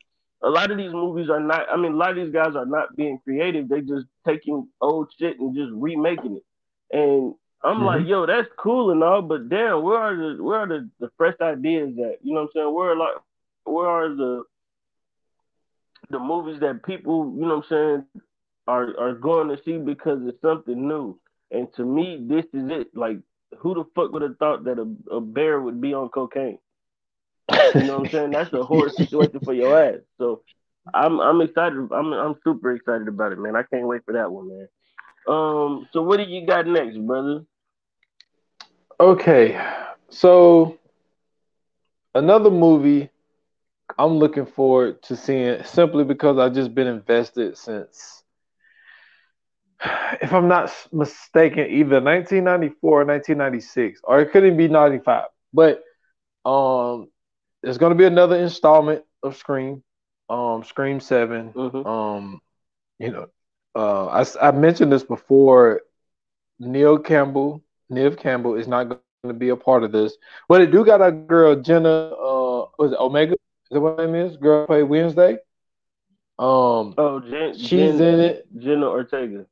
[0.42, 1.68] a lot of these movies are not.
[1.70, 3.68] I mean, a lot of these guys are not being creative.
[3.68, 6.96] They just taking old shit and just remaking it.
[6.96, 7.85] And I'm mm-hmm.
[7.85, 11.11] like, yo, that's cool and all, but damn, where are the where are the, the
[11.16, 12.24] fresh ideas at?
[12.24, 12.74] You know what I'm saying?
[12.74, 13.16] Where are like
[13.64, 14.44] where are the
[16.10, 18.22] the movies that people, you know what I'm saying,
[18.66, 21.18] are are going to see because it's something new.
[21.50, 22.88] And to me, this is it.
[22.94, 23.18] Like,
[23.58, 26.58] who the fuck would have thought that a, a bear would be on cocaine?
[27.74, 28.30] You know what I'm saying?
[28.30, 30.00] That's a horror situation for your ass.
[30.18, 30.42] So
[30.94, 31.88] I'm I'm excited.
[31.92, 33.56] I'm I'm super excited about it, man.
[33.56, 34.68] I can't wait for that one, man.
[35.28, 37.44] Um, so what do you got next, brother?
[38.98, 39.60] Okay,
[40.08, 40.78] so
[42.14, 43.10] another movie
[43.98, 48.22] I'm looking forward to seeing simply because I've just been invested since,
[50.20, 55.24] if I'm not mistaken, either 1994 or 1996, or it couldn't be 95.
[55.53, 55.83] But
[56.44, 57.09] um,
[57.62, 59.83] there's going to be another installment of Scream,
[60.29, 61.53] um, Scream 7.
[61.53, 61.87] Mm-hmm.
[61.87, 62.40] Um,
[62.98, 63.26] you know,
[63.74, 65.83] uh, I, I mentioned this before.
[66.59, 70.16] Neil Campbell, Neve Campbell is not going to be a part of this.
[70.48, 71.88] But it do got a girl Jenna.
[71.88, 73.35] Uh, was it Omega?
[73.70, 74.37] Is that what her name is?
[74.37, 75.35] Girl play Wednesday.
[76.38, 78.46] Um, oh, Jen, she's Jen, in it.
[78.59, 79.46] Jenna Ortega.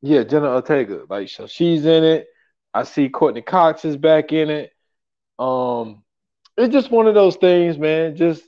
[0.00, 1.02] Yeah, Jenna Ortega.
[1.08, 2.28] Like so, she's in it.
[2.72, 4.72] I see Courteney Cox is back in it.
[5.38, 6.02] Um,
[6.56, 8.16] it's just one of those things, man.
[8.16, 8.42] Just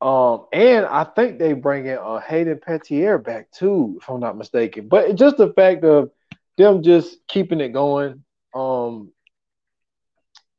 [0.00, 4.36] um, and I think they bring in uh, Hayden Panettiere back too, if I'm not
[4.36, 4.88] mistaken.
[4.88, 6.10] But just the fact of
[6.58, 8.24] them just keeping it going.
[8.52, 9.12] Um,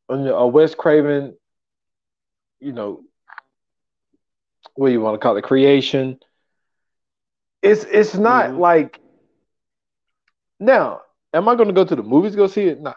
[0.08, 1.36] a Wes Craven,
[2.64, 3.02] you know,
[4.76, 6.20] what do you want to call it, creation.
[7.62, 8.60] It's it's not mm-hmm.
[8.60, 9.00] like
[10.60, 11.02] now.
[11.34, 12.80] Am I going to go to the movies to go see it?
[12.80, 12.94] Nah.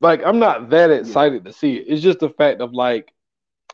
[0.00, 1.86] Like I'm not that excited to see it.
[1.88, 3.12] It's just the fact of like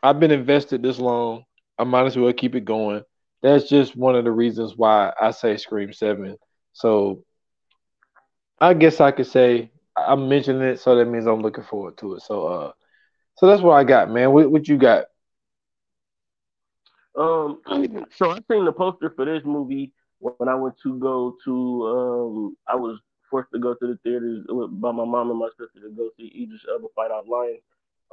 [0.01, 1.43] I've been invested this long.
[1.77, 3.03] I might as well keep it going.
[3.41, 6.37] That's just one of the reasons why I say Scream Seven.
[6.73, 7.23] So
[8.59, 12.15] I guess I could say I'm mentioning it, so that means I'm looking forward to
[12.15, 12.21] it.
[12.21, 12.71] So uh,
[13.39, 14.33] so that's what I got, man.
[14.33, 15.05] What what you got?
[17.17, 17.61] Um,
[18.11, 22.57] so I seen the poster for this movie when I went to go to um,
[22.67, 22.99] I was
[23.31, 26.43] forced to go to the theaters by my mom and my sister to go see
[26.43, 27.59] Idris Elba fight off Lion.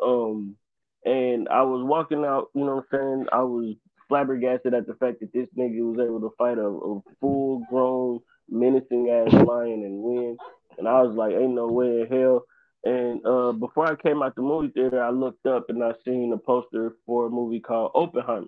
[0.00, 0.56] Um,
[1.04, 3.26] and I was walking out, you know what I'm saying?
[3.32, 3.74] I was
[4.08, 8.20] flabbergasted at the fact that this nigga was able to fight a, a full grown,
[8.48, 10.36] menacing ass lion and win.
[10.78, 12.44] And I was like, ain't no way in hell.
[12.86, 16.32] And uh, before I came out the movie theater, I looked up and I seen
[16.32, 18.46] a poster for a movie called Oppenheimer.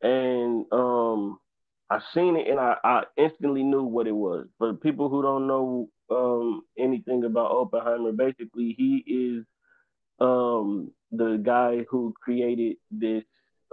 [0.00, 1.40] And um,
[1.90, 4.46] I seen it and I, I instantly knew what it was.
[4.58, 9.44] For people who don't know um, anything about Oppenheimer, basically he is
[10.20, 13.24] um, the guy who created this.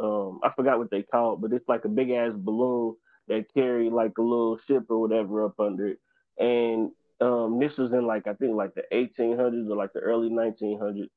[0.01, 2.95] Um, I forgot what they call it, but it's like a big ass balloon
[3.27, 5.99] that carry like a little ship or whatever up under it.
[6.39, 6.89] And
[7.21, 11.09] um, this was in like I think like the 1800s or like the early 1900s,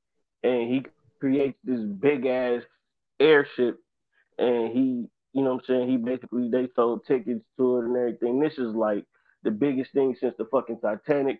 [0.42, 0.84] and he
[1.20, 2.62] creates this big ass
[3.20, 3.78] airship,
[4.38, 5.88] and he you know what I'm saying?
[5.88, 8.40] He basically they sold tickets to it and everything.
[8.40, 9.04] This is like
[9.44, 11.38] the biggest thing since the fucking Titanic.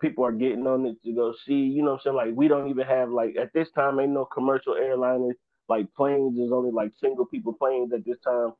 [0.00, 2.16] People are getting on it to go see, you know what I'm saying?
[2.16, 5.34] Like we don't even have like at this time ain't no commercial airliners,
[5.68, 8.52] like planes, there's only like single people planes at this time.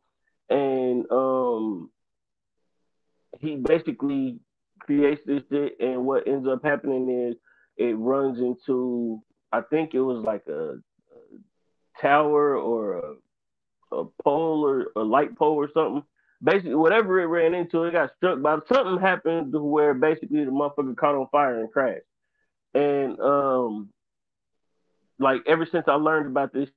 [0.48, 1.90] And um
[3.40, 4.38] he basically
[4.84, 7.36] creates this shit and what ends up happening is
[7.76, 13.14] it runs into I think it was like a, a tower or a
[13.92, 16.02] a pole or a light pole or something.
[16.42, 20.50] Basically, whatever it ran into, it got struck by something happened to where basically the
[20.50, 22.02] motherfucker caught on fire and crashed.
[22.74, 23.90] And um,
[25.18, 26.68] like ever since I learned about this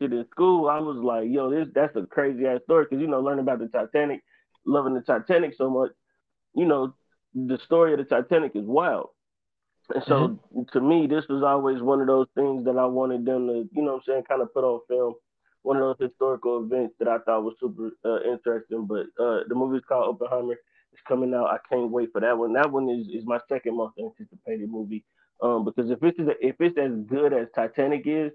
[0.00, 3.06] shit in school, I was like, yo, this that's a crazy ass story because you
[3.06, 4.22] know, learning about the Titanic,
[4.66, 5.90] loving the Titanic so much,
[6.54, 6.94] you know,
[7.34, 9.08] the story of the Titanic is wild.
[9.94, 10.62] And so mm-hmm.
[10.72, 13.82] to me, this was always one of those things that I wanted them to, you
[13.82, 15.14] know I'm saying, kind of put on film
[15.62, 18.86] one of those historical events that I thought was super uh, interesting.
[18.86, 20.56] But uh, the movie is called Oppenheimer.
[20.92, 21.46] It's coming out.
[21.46, 22.52] I can't wait for that one.
[22.54, 25.04] That one is, is my second most anticipated movie.
[25.42, 28.32] Um, because if it's if it's as good as Titanic is,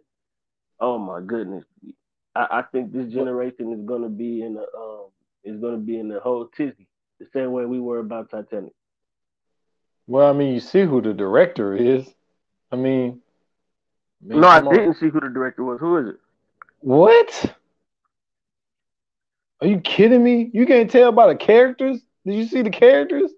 [0.80, 1.66] oh my goodness,
[2.36, 5.08] I, I think this generation is gonna be in the um
[5.44, 6.88] is gonna be in the whole tizzy
[7.20, 8.72] the same way we were about Titanic.
[10.08, 12.08] Well, I mean, you see who the director is.
[12.72, 13.22] I mean,
[14.22, 15.80] no, I didn't see who the director was.
[15.80, 16.16] Who is it?
[16.80, 17.56] What?
[19.62, 20.50] Are you kidding me?
[20.54, 22.02] You can't tell by the characters?
[22.26, 23.32] Did you see the characters?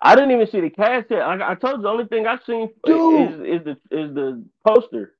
[0.00, 1.22] I didn't even see the cast yet.
[1.22, 3.30] I, I told you the only thing I've seen Dude.
[3.30, 5.14] is, is the is the poster.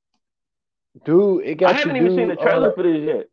[1.04, 1.74] Dude, it got.
[1.74, 3.28] I haven't even do, seen the trailer uh, for this yet.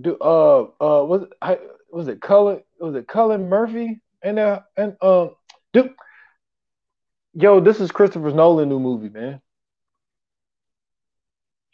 [0.00, 1.58] Do uh uh was I
[1.90, 5.36] was it Cullen was it Cillian Murphy and uh and um
[5.72, 5.94] dude,
[7.34, 9.40] yo, this is Christopher Nolan new movie, man.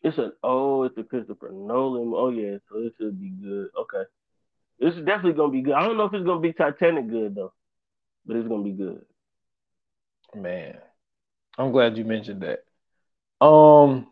[0.02, 2.12] It's an oh, it's a Christopher Nolan.
[2.14, 3.68] Oh yeah, so this should be good.
[3.78, 4.02] Okay,
[4.78, 5.74] this is definitely gonna be good.
[5.74, 7.52] I don't know if it's gonna be Titanic good though,
[8.26, 9.04] but it's gonna be good.
[10.34, 10.76] Man,
[11.56, 12.64] I'm glad you mentioned that.
[13.44, 14.08] Um,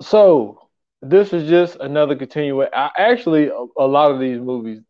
[0.00, 0.68] so
[1.00, 2.72] this is just another continuation.
[2.72, 4.80] I actually a, a lot of these movies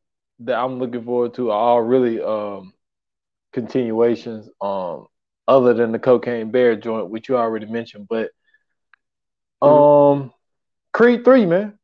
[0.41, 2.75] that I'm looking forward to are all really um
[3.53, 4.49] continuations.
[4.61, 5.07] Um,
[5.49, 8.31] other than the Cocaine Bear joint, which you already mentioned, but
[9.61, 10.33] um,
[10.93, 11.79] Creed three, man.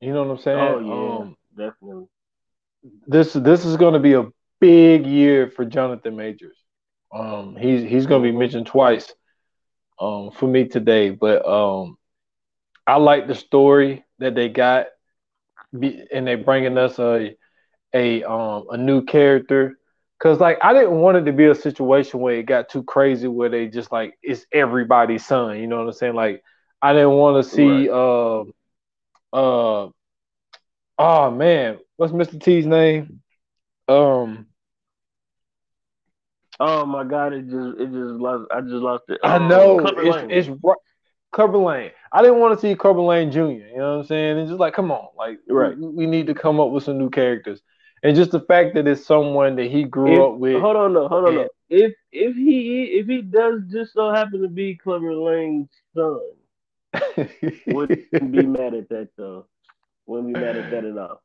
[0.00, 0.58] You know what I'm saying?
[0.58, 2.06] Oh yeah, um, definitely.
[3.06, 4.26] This this is going to be a
[4.60, 6.56] big year for Jonathan Majors.
[7.12, 9.12] Um, he's he's going to be mentioned twice.
[10.00, 11.96] Um, for me today, but um,
[12.86, 14.86] I like the story that they got,
[15.72, 17.36] and they're bringing us a
[17.92, 19.76] a um a new character
[20.18, 23.28] Cause like I didn't want it to be a situation where it got too crazy
[23.28, 25.58] where they just like it's everybody's son.
[25.60, 26.14] You know what I'm saying?
[26.14, 26.42] Like
[26.82, 27.88] I didn't want to see right.
[27.88, 28.44] uh
[29.32, 29.88] uh
[30.98, 32.40] oh man, what's Mr.
[32.42, 33.22] T's name?
[33.86, 34.46] Um
[36.60, 39.20] Oh my god, it just it just lost I just lost it.
[39.22, 40.60] I um, know it's, it's
[41.30, 41.90] Clubber Lang.
[42.12, 43.40] I didn't want to see Clubber Lang Jr.
[43.40, 44.38] You know what I'm saying?
[44.38, 45.78] It's just like, come on, like right.
[45.78, 47.60] we, we need to come up with some new characters.
[48.02, 50.60] And just the fact that it's someone that he grew if, up with.
[50.60, 51.48] Hold on, no, hold on, no.
[51.68, 56.20] If if he if he does just so happen to be Clubber Lang's son,
[57.66, 59.46] wouldn't be mad at that though.
[60.06, 61.22] Wouldn't be mad at that at all.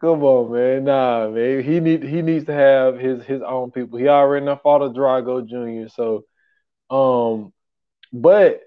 [0.00, 0.84] Come on, man.
[0.84, 1.62] Nah, man.
[1.62, 3.98] He need he needs to have his his own people.
[3.98, 5.88] He already enough fought a Drago Jr.
[5.94, 6.24] So,
[6.90, 7.52] um,
[8.12, 8.62] but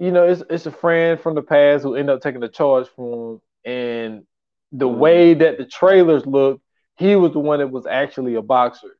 [0.00, 2.88] you know, it's it's a friend from the past who ended up taking the charge
[2.88, 4.26] from him, and
[4.72, 6.60] the way that the trailers look,
[6.96, 8.96] he was the one that was actually a boxer.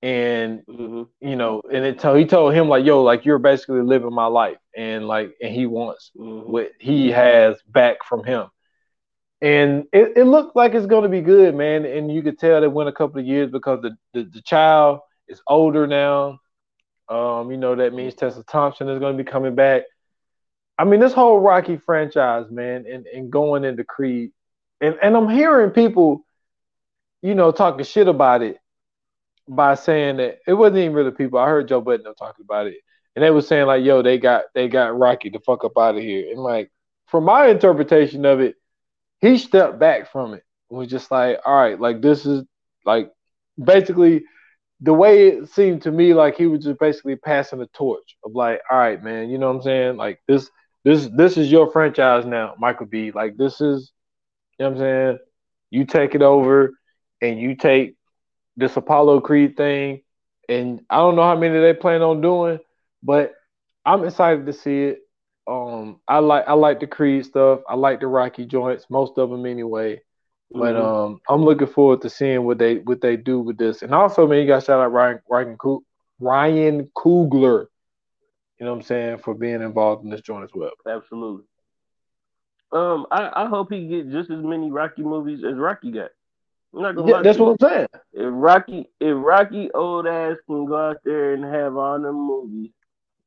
[0.00, 1.02] And mm-hmm.
[1.20, 4.26] you know, and it told he told him like, "Yo, like you're basically living my
[4.26, 6.52] life," and like, and he wants mm-hmm.
[6.52, 8.46] what he has back from him.
[9.40, 11.84] And it, it looked like it's going to be good, man.
[11.84, 15.00] And you could tell it went a couple of years because the, the, the child
[15.28, 16.40] is older now.
[17.08, 19.82] Um, you know, that means Tessa Thompson is going to be coming back.
[20.76, 24.30] I mean, this whole Rocky franchise, man, and, and going into Creed,
[24.80, 26.24] and, and I'm hearing people,
[27.22, 28.58] you know, talking shit about it
[29.48, 31.38] by saying that it wasn't even really people.
[31.38, 32.76] I heard Joe Budden talking about it,
[33.16, 35.96] and they were saying like, "Yo, they got they got Rocky the fuck up out
[35.96, 36.70] of here." And like,
[37.06, 38.56] from my interpretation of it,
[39.20, 40.44] he stepped back from it.
[40.70, 42.44] and Was just like, all right, like this is
[42.84, 43.10] like
[43.62, 44.24] basically
[44.80, 48.32] the way it seemed to me like he was just basically passing the torch of
[48.32, 49.96] like, all right, man, you know what I'm saying?
[49.96, 50.50] Like this
[50.84, 53.10] this this is your franchise now, Michael B.
[53.10, 53.92] Like this is,
[54.64, 55.18] know what I'm saying?
[55.70, 56.72] You take it over
[57.20, 57.96] and you take
[58.56, 60.02] this Apollo Creed thing,
[60.48, 62.58] and I don't know how many they plan on doing,
[63.02, 63.34] but
[63.84, 65.00] I'm excited to see it.
[65.46, 67.60] Um, I like I like the Creed stuff.
[67.68, 70.00] I like the Rocky joints, most of them anyway.
[70.50, 70.84] But mm-hmm.
[70.84, 73.82] um, I'm looking forward to seeing what they what they do with this.
[73.82, 75.56] And also, man, you got to shout out Ryan Ryan,
[76.20, 77.66] Ryan Coogler
[78.58, 80.72] you know what I'm saying, for being involved in this joint as well.
[80.86, 81.44] Absolutely.
[82.70, 86.10] Um, I, I hope he gets just as many Rocky movies as Rocky got.
[86.74, 87.86] I'm not gonna yeah, that's what I'm saying.
[88.12, 92.70] If Rocky, if Rocky old ass can go out there and have all them movies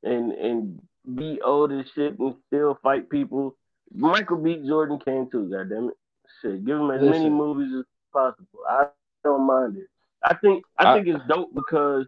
[0.04, 0.82] and and
[1.16, 3.56] be old as shit and still fight people,
[3.94, 4.64] Michael B.
[4.68, 5.50] Jordan can too.
[5.50, 5.98] Goddamn it,
[6.42, 7.12] shit, give him as Listen.
[7.12, 8.60] many movies as possible.
[8.70, 8.86] I
[9.24, 9.88] don't mind it.
[10.24, 12.06] I think I, I think it's dope because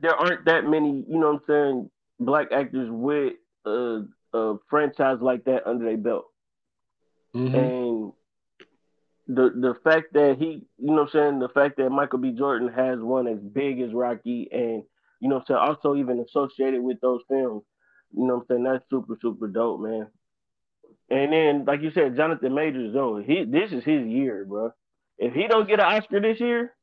[0.00, 3.34] there aren't that many, you know what I'm saying, black actors with
[3.64, 4.04] a,
[4.36, 6.26] a franchise like that under their belt.
[7.34, 7.54] Mm-hmm.
[7.54, 8.12] And
[9.28, 12.32] the the fact that he, you know what I'm saying, the fact that Michael B.
[12.32, 14.82] Jordan has one as big as Rocky and,
[15.20, 17.62] you know what I'm saying, also even associated with those films,
[18.12, 20.06] you know what I'm saying, that's super, super dope, man.
[21.08, 24.72] And then, like you said, Jonathan Majors, though, he this is his year, bro.
[25.18, 26.76] If he don't get an Oscar this year,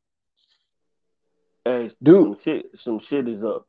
[1.65, 3.67] Hey, dude, some shit, some shit is up.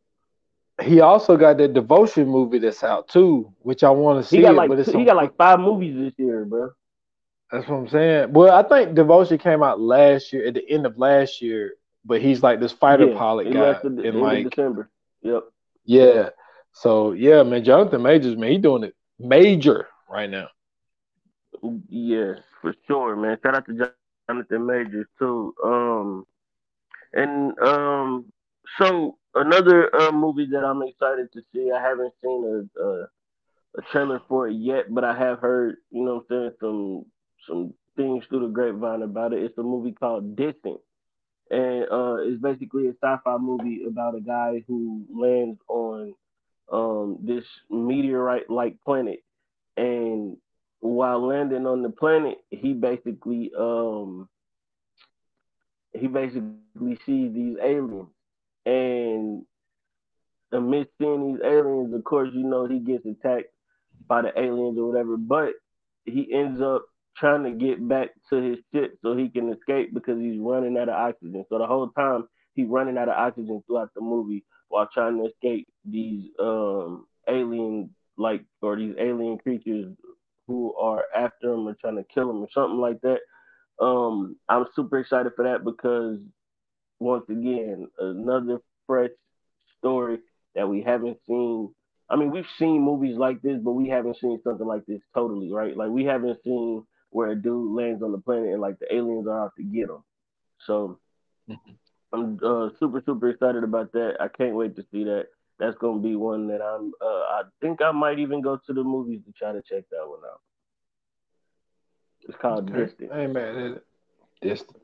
[0.82, 4.38] He also got that devotion movie that's out too, which I want to see.
[4.38, 6.70] He got like he got like five movies this year, bro.
[7.52, 8.32] That's what I'm saying.
[8.32, 12.20] Well, I think Devotion came out last year at the end of last year, but
[12.20, 14.90] he's like this fighter yeah, pilot guy in like December.
[15.22, 15.44] Yep.
[15.84, 16.30] Yeah.
[16.72, 20.48] So yeah, man, Jonathan Majors, man, he doing it major right now.
[21.88, 23.38] Yeah, for sure, man.
[23.42, 23.92] Shout out to
[24.28, 25.54] Jonathan Majors too.
[25.64, 26.26] Um,
[27.12, 28.32] and um,
[28.78, 31.70] so another uh, movie that I'm excited to see.
[31.70, 33.02] I haven't seen a, a,
[33.78, 37.06] a trailer for it yet, but I have heard, you know, I'm saying some
[37.48, 39.42] some things through the grapevine about it.
[39.42, 40.80] It's a movie called Distant,
[41.50, 46.14] and uh, it's basically a sci-fi movie about a guy who lands on
[46.72, 49.20] um, this meteorite-like planet,
[49.76, 50.36] and
[50.80, 54.28] while landing on the planet, he basically um,
[55.92, 58.08] he basically sees these aliens.
[58.66, 59.44] And
[60.52, 63.48] amidst seeing these aliens, of course, you know, he gets attacked
[64.08, 65.52] by the aliens or whatever, but
[66.04, 66.84] he ends up
[67.16, 70.88] trying to get back to his ship so he can escape because he's running out
[70.88, 71.44] of oxygen.
[71.48, 75.26] So the whole time he's running out of oxygen throughout the movie while trying to
[75.26, 79.94] escape these um alien like or these alien creatures
[80.46, 83.20] who are after him or trying to kill him or something like that.
[83.80, 86.18] Um, I'm super excited for that because
[86.98, 89.10] once again, another fresh
[89.78, 90.18] story
[90.54, 91.74] that we haven't seen.
[92.08, 95.52] I mean, we've seen movies like this, but we haven't seen something like this totally,
[95.52, 95.76] right?
[95.76, 99.26] Like we haven't seen where a dude lands on the planet and like the aliens
[99.26, 100.02] are out to get him.
[100.66, 100.98] So
[102.12, 104.16] I'm uh, super super excited about that.
[104.20, 105.26] I can't wait to see that.
[105.58, 106.92] That's gonna be one that I'm.
[107.00, 110.06] Uh, I think I might even go to the movies to try to check that
[110.06, 110.40] one out.
[112.28, 112.86] It's called okay.
[112.86, 113.12] Distant.
[113.12, 113.80] Hey man,
[114.40, 114.83] Distant.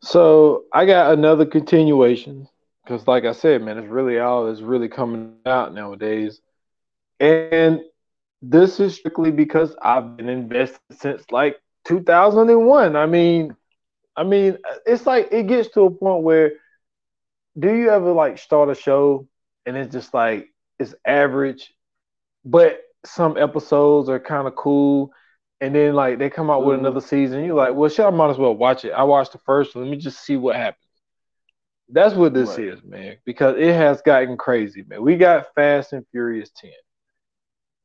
[0.00, 2.48] So I got another continuation
[2.84, 6.40] because, like I said, man, it's really all that's really coming out nowadays,
[7.20, 7.80] and
[8.42, 12.96] this is strictly because I've been invested since like 2001.
[12.96, 13.56] I mean,
[14.16, 16.52] I mean, it's like it gets to a point where
[17.58, 19.26] do you ever like start a show
[19.66, 21.74] and it's just like it's average,
[22.44, 25.10] but some episodes are kind of cool,
[25.60, 26.70] and then like they come out mm-hmm.
[26.70, 28.92] with another season, you're like, well, shit, I might as well watch it.
[28.92, 29.84] I watched the first one.
[29.84, 30.84] Let me just see what happens.
[31.90, 32.68] That's what this right.
[32.68, 35.02] is, man, because it has gotten crazy, man.
[35.02, 36.70] We got Fast and Furious 10.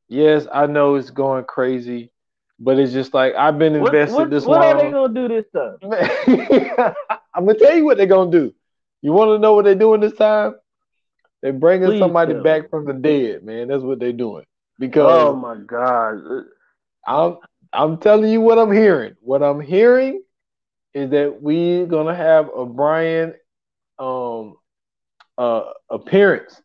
[0.10, 2.12] Yes, I know it's going crazy,
[2.60, 4.76] but it's just like I've been invested what, what, this what long.
[4.76, 6.96] What are they gonna do this time?
[7.34, 8.54] I'm gonna tell you what they're gonna do.
[9.02, 10.56] You want to know what they're doing this time?
[11.42, 12.44] They're bringing Please somebody tell.
[12.44, 13.70] back from the dead, man.
[13.70, 14.46] That's what they're doing.
[14.80, 16.20] Because oh my god,
[17.06, 17.38] I'm
[17.74, 19.16] I'm telling you what I'm hearing.
[19.22, 20.24] What I'm hearing
[20.94, 23.34] is that we're gonna have a Brian
[24.00, 24.56] um
[25.38, 26.62] uh appearance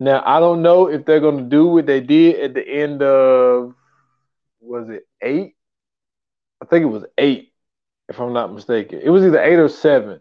[0.00, 3.74] now I don't know if they're gonna do what they did at the end of
[4.60, 5.54] was it eight?
[6.62, 7.52] I think it was eight,
[8.08, 9.00] if I'm not mistaken.
[9.02, 10.20] It was either eight or seven,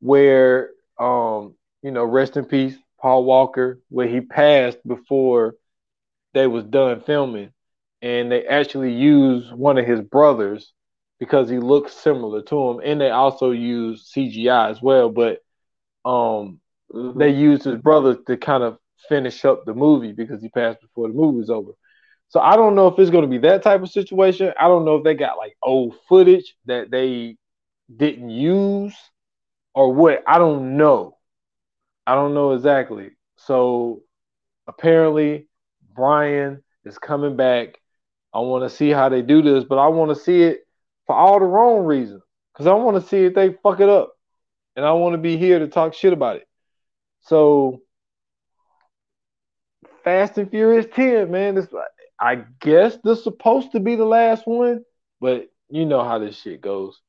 [0.00, 5.54] where um, you know, rest in peace, Paul Walker, where he passed before
[6.34, 7.50] they was done filming,
[8.02, 10.72] and they actually use one of his brothers
[11.18, 15.38] because he looks similar to him, and they also use CGI as well, but
[16.04, 16.60] um,
[16.92, 17.18] mm-hmm.
[17.18, 18.78] they used his brother to kind of
[19.08, 21.72] finish up the movie because he passed before the movie was over.
[22.28, 24.52] So I don't know if it's going to be that type of situation.
[24.58, 27.36] I don't know if they got like old footage that they
[27.94, 28.94] didn't use
[29.74, 30.22] or what.
[30.26, 31.18] I don't know.
[32.06, 33.10] I don't know exactly.
[33.36, 34.02] So
[34.66, 35.48] apparently
[35.94, 37.78] Brian is coming back.
[38.34, 40.66] I want to see how they do this, but I want to see it
[41.06, 42.22] for all the wrong reasons.
[42.52, 44.12] Because I want to see if they fuck it up.
[44.76, 46.48] And I want to be here to talk shit about it.
[47.22, 47.82] So
[50.04, 51.54] Fast and Furious 10, man.
[51.54, 51.68] This,
[52.20, 54.84] I guess this is supposed to be the last one,
[55.20, 57.00] but you know how this shit goes.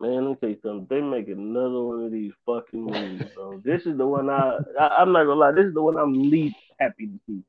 [0.00, 0.86] Man, let me tell you.
[0.90, 3.60] They make another one of these fucking movies, bro.
[3.64, 6.30] this is the one I, I am not gonna lie, this is the one I'm
[6.30, 7.42] least happy to see.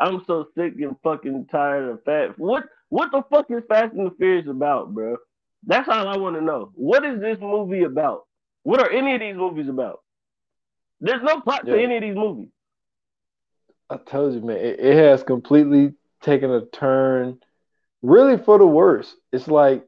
[0.00, 2.38] I'm so sick and fucking tired of fat.
[2.38, 5.16] What what the fuck is Fast and the Furious about, bro?
[5.66, 6.72] That's all I want to know.
[6.74, 8.22] What is this movie about?
[8.62, 10.00] What are any of these movies about?
[11.00, 11.74] There's no plot yeah.
[11.74, 12.48] to any of these movies.
[13.90, 17.38] I told you, man, it, it, has completely taken a turn,
[18.02, 19.14] really for the worse.
[19.32, 19.84] It's like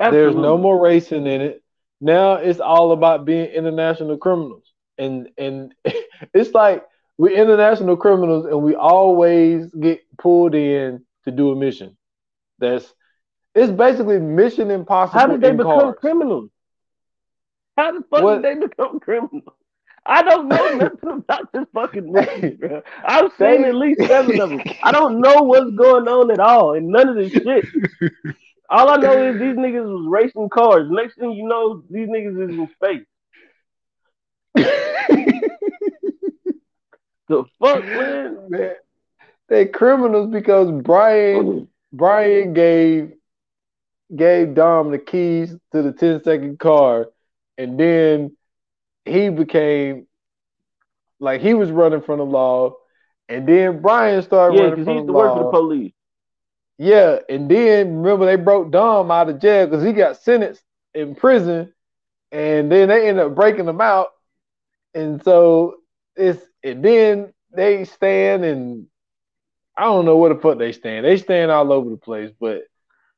[0.00, 0.32] Absolutely.
[0.32, 1.62] there's no more racing in it.
[2.00, 4.64] Now it's all about being international criminals,
[4.98, 5.74] and and
[6.34, 6.84] it's like
[7.20, 11.94] we're international criminals, and we always get pulled in to do a mission.
[12.58, 12.94] That's
[13.54, 15.20] it's basically Mission Impossible.
[15.20, 15.96] How did they become cars.
[16.00, 16.48] criminals?
[17.76, 18.40] How the fuck what?
[18.40, 19.42] did they become criminals?
[20.06, 22.80] I don't know nothing about this fucking movie, bro.
[23.04, 24.62] I've seen at least seven of them.
[24.82, 27.66] I don't know what's going on at all, and none of this shit.
[28.70, 30.88] All I know is these niggas was racing cars.
[30.90, 33.04] Next thing you know, these niggas is in space.
[37.30, 38.38] The fuck, man?
[38.48, 38.76] man?
[39.48, 43.12] They criminals because Brian Brian gave
[44.14, 47.08] gave Dom the keys to the 10 second car,
[47.58, 48.36] and then
[49.04, 50.06] he became
[51.20, 52.76] like he was running from the law,
[53.28, 55.18] and then Brian started yeah, running from he used the to law.
[55.18, 55.92] work for the police.
[56.78, 60.64] Yeah, and then remember they broke Dom out of jail because he got sentenced
[60.94, 61.72] in prison,
[62.32, 64.08] and then they ended up breaking him out,
[64.94, 65.76] and so
[66.16, 68.86] it's and then they stand and
[69.76, 71.06] I don't know where the fuck they stand.
[71.06, 72.62] They stand all over the place, but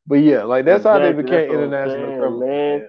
[0.07, 1.07] but yeah, like that's exactly.
[1.07, 2.41] how they became international criminals.
[2.41, 2.89] Man.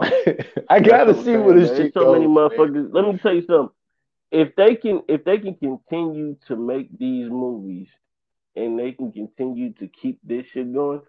[0.70, 2.74] I gotta see saying, what this So goes, many motherfuckers.
[2.74, 2.92] Man.
[2.92, 3.74] Let me tell you something.
[4.30, 7.88] If they can, if they can continue to make these movies,
[8.54, 11.00] and they can continue to keep this shit going,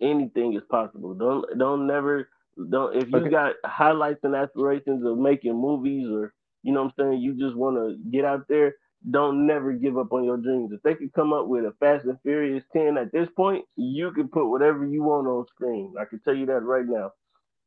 [0.00, 1.14] anything is possible.
[1.14, 2.28] Don't don't never
[2.70, 2.96] don't.
[2.96, 3.30] If you okay.
[3.30, 6.34] got highlights and aspirations of making movies, or
[6.66, 8.74] you know what I'm saying, you just want to get out there.
[9.10, 10.72] Don't never give up on your dreams.
[10.72, 14.12] If they could come up with a Fast and Furious 10 at this point, you
[14.12, 15.94] can put whatever you want on screen.
[16.00, 17.12] I can tell you that right now.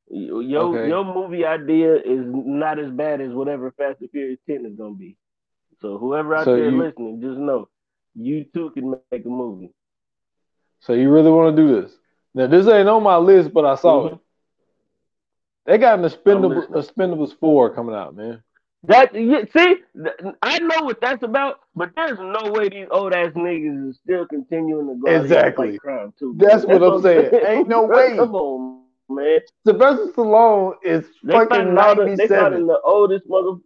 [0.09, 0.89] Your okay.
[0.89, 4.95] your movie idea is not as bad as whatever Fast and Furious 10 is gonna
[4.95, 5.17] be.
[5.81, 7.69] So whoever out so there you, listening, just know
[8.15, 9.57] you too can make a movie.
[10.79, 11.91] So you really want to do this?
[12.33, 14.13] Now this ain't on my list, but I saw Mhm.
[14.13, 14.19] it.
[15.65, 16.81] They got an listening.
[16.81, 18.43] Expendables four coming out, man.
[18.83, 19.75] That you, see,
[20.41, 24.25] I know what that's about, but there's no way these old ass niggas is still
[24.25, 25.77] continuing to go out here and Exactly.
[25.79, 26.33] crime too.
[26.37, 27.29] That's what I'm saying.
[27.45, 28.15] Ain't no way.
[28.15, 29.39] Come on, man.
[29.65, 32.67] Sylvester Stallone is They fucking all the, they ninety finding seven.
[32.67, 33.57] the oldest mother.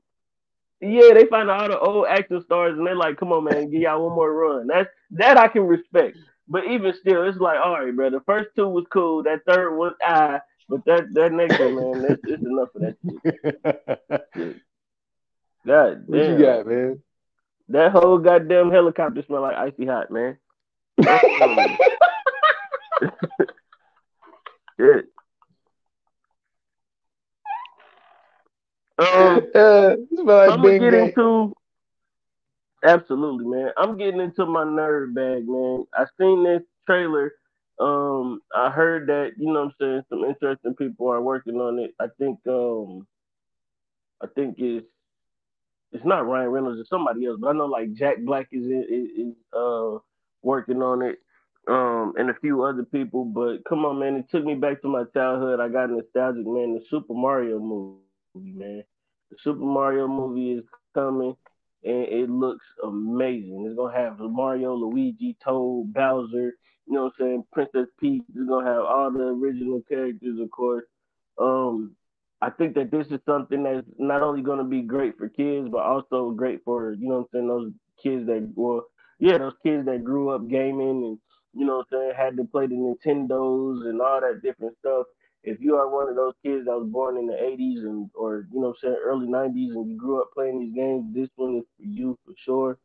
[0.81, 3.81] Yeah, they find all the old action stars, and they're like, "Come on, man, give
[3.81, 6.17] y'all one more run." That's that I can respect.
[6.47, 8.09] But even still, it's like, all right, bro.
[8.09, 9.21] The first two was cool.
[9.23, 12.97] That third was ah, but that that next one, man, that's it's enough of that
[14.43, 14.61] shit.
[15.65, 17.01] God what you got, man?
[17.69, 20.37] that whole goddamn helicopter smell like icy hot, man.
[24.79, 25.05] Shit.
[28.97, 31.07] Um, Uh, like I'm gonna get Bang.
[31.09, 31.53] into
[32.83, 33.71] absolutely, man.
[33.77, 35.85] I'm getting into my nerd bag, man.
[35.93, 37.33] I seen this trailer.
[37.79, 41.79] Um, I heard that you know what I'm saying some interesting people are working on
[41.79, 41.95] it.
[41.99, 43.07] I think um,
[44.21, 44.85] I think it's
[45.93, 48.85] it's not Ryan Reynolds, it's somebody else, but I know like Jack Black is in,
[48.89, 49.99] is, is uh
[50.41, 51.19] working on it.
[51.65, 54.15] Um, and a few other people, but come on, man!
[54.15, 55.61] It took me back to my childhood.
[55.61, 56.73] I got nostalgic, man.
[56.73, 58.83] The Super Mario movie, man.
[59.31, 61.37] The Super Mario movie is coming,
[61.85, 63.65] and it looks amazing.
[63.65, 66.51] It's gonna have Mario, Luigi, Toad, Bowser.
[66.85, 67.43] You know what I'm saying?
[67.53, 68.23] Princess Peach.
[68.35, 70.83] It's gonna have all the original characters, of course.
[71.37, 71.95] Um,
[72.43, 75.83] I think that this is something that's not only gonna be great for kids, but
[75.83, 77.71] also great for you know what I'm saying those
[78.01, 78.85] kids that well,
[79.19, 81.17] yeah, those kids that grew up gaming and
[81.53, 85.05] you know what I'm saying had to play the Nintendos and all that different stuff
[85.43, 88.47] if you are one of those kids that was born in the 80s and or
[88.51, 91.29] you know what I'm saying early 90s and you grew up playing these games, this
[91.35, 92.77] one is for you for sure.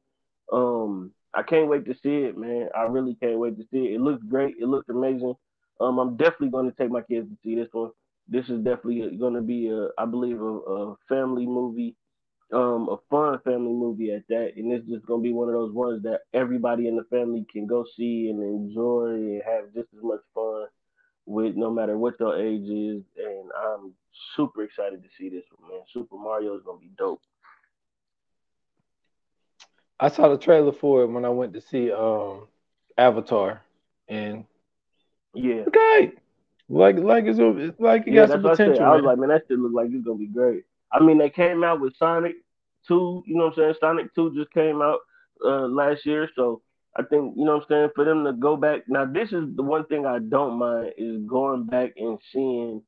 [0.53, 2.69] Um, I can't wait to see it, man.
[2.77, 3.95] I really can't wait to see it.
[3.95, 4.57] It looks great.
[4.61, 5.35] It looks amazing.
[5.81, 7.91] Um, I'm definitely going to take my kids to see this one.
[8.29, 11.97] This is definitely going to be a, I believe, a, a family movie,
[12.53, 14.53] um, a fun family movie at that.
[14.57, 17.47] And it's just going to be one of those ones that everybody in the family
[17.51, 20.67] can go see and enjoy and have just as much fun
[21.29, 23.93] with no matter what your age is, and I'm
[24.35, 25.83] super excited to see this one, man.
[25.93, 27.21] Super Mario is gonna be dope.
[30.01, 32.49] I saw the trailer for it when I went to see um
[32.97, 33.61] Avatar,
[34.09, 34.47] and
[35.35, 36.13] Yeah, okay,
[36.69, 38.85] like like it's it's like it yeah, got some what I potential.
[38.85, 40.65] I was like, man, that shit look like it's gonna be great.
[40.93, 42.37] I mean, they came out with Sonic
[42.87, 43.23] Two.
[43.27, 43.75] You know what I'm saying?
[43.81, 45.01] Sonic Two just came out
[45.45, 46.63] uh, last year, so
[46.97, 48.83] I think you know what I'm saying for them to go back.
[48.89, 52.83] Now, this is the one thing I don't mind is going back and seeing.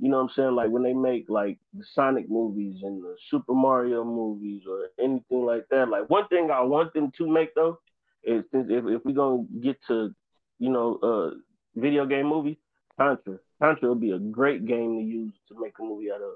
[0.00, 0.54] You know what I'm saying?
[0.54, 5.46] Like when they make like the Sonic movies and the Super Mario movies or anything
[5.46, 5.88] like that.
[5.88, 7.78] Like one thing I want them to make though
[8.24, 10.12] is since if, if we're gonna get to,
[10.58, 11.36] you know, uh
[11.76, 12.56] video game movies,
[12.98, 13.38] Contra.
[13.60, 16.34] Contra would be a great game to use to make a movie out of.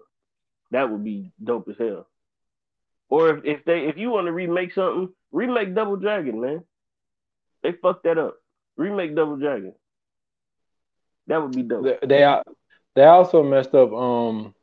[0.71, 2.07] That would be dope as hell.
[3.09, 6.65] Or if, if they if you want to remake something, remake Double Dragon, man.
[7.63, 8.37] They fucked that up.
[8.77, 9.75] Remake Double Dragon.
[11.27, 11.85] That would be dope.
[11.85, 12.43] They they,
[12.95, 14.55] they also messed up um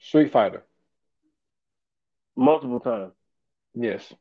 [0.00, 0.64] Street Fighter.
[2.36, 3.12] Multiple times.
[3.74, 4.12] Yes.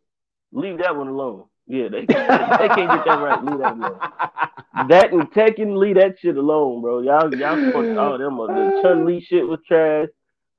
[0.52, 1.46] Leave that one alone.
[1.68, 3.44] Yeah, they, they can't get that right.
[3.44, 4.00] Leave that alone.
[4.74, 7.01] That and Tekken, leave that shit alone, bro.
[7.01, 8.47] Y'all, y'all fucked all them up.
[8.47, 10.07] The Chun Li shit was trash.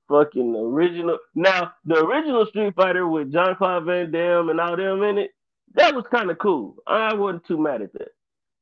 [0.09, 1.19] Fucking original.
[1.37, 5.31] Now, the original Street Fighter with John Claude Van Damme and all them in it,
[5.75, 6.77] that was kind of cool.
[6.87, 8.09] I wasn't too mad at that.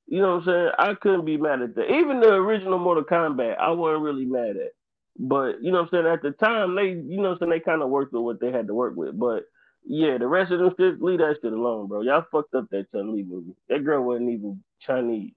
[0.07, 0.71] You know what I'm saying?
[0.79, 1.91] I couldn't be mad at that.
[1.91, 4.73] Even the original Mortal Kombat, I wasn't really mad at.
[5.19, 6.07] But you know what I'm saying?
[6.07, 7.51] At the time, they, you know what I'm saying?
[7.51, 9.19] They kind of worked with what they had to work with.
[9.19, 9.45] But
[9.85, 12.03] yeah, the rest of them shit, leave that shit alone, bro.
[12.03, 13.55] Y'all fucked up that Chun Li movie.
[13.69, 15.33] That girl wasn't even Chinese.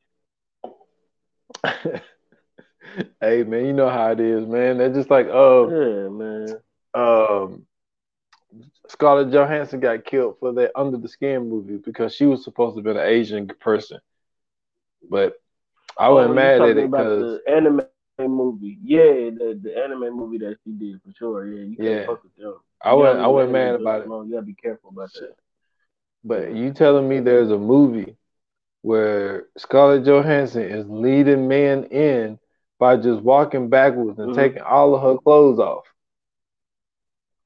[3.22, 4.78] hey man, you know how it is, man.
[4.78, 6.62] They're just like uh Yeah, man.
[6.94, 7.66] um
[8.88, 12.84] Scarlett Johansson got killed for that Under the Skin movie because she was supposed to
[12.84, 14.00] be an Asian person.
[15.10, 15.34] But
[15.98, 18.78] I wasn't Oh, mad at it because the anime movie.
[18.84, 21.46] Yeah, the, the anime movie that she did for sure.
[21.48, 22.06] Yeah, you can't Yeah.
[22.06, 22.56] fuck with them.
[22.84, 24.14] I wasn't I wasn't mad about it.
[24.14, 24.28] alone.
[24.28, 25.36] You gotta be careful about that.
[26.24, 28.18] But you telling me there's a movie
[28.82, 32.40] where Scarlett Johansson is leading men in
[32.80, 34.36] by just walking backwards and Mhm.
[34.36, 35.86] taking all of her clothes off.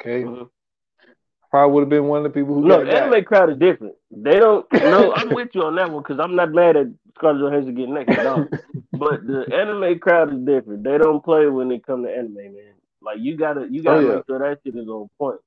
[0.01, 0.49] Okay, Mhm.
[1.51, 2.87] probably would have been one of the people who No, got.
[2.87, 3.95] anime crowd is different.
[4.11, 4.65] They don't.
[5.09, 7.93] No, I'm with you on that one because I'm not mad at Scarlett Johansson getting
[7.93, 8.47] naked all.
[8.93, 10.85] But the anime crowd is different.
[10.85, 12.73] They don't play when it come to anime, man.
[13.01, 14.15] Like you gotta, you gotta Oh, yeah.
[14.15, 15.41] make sure that shit is on point.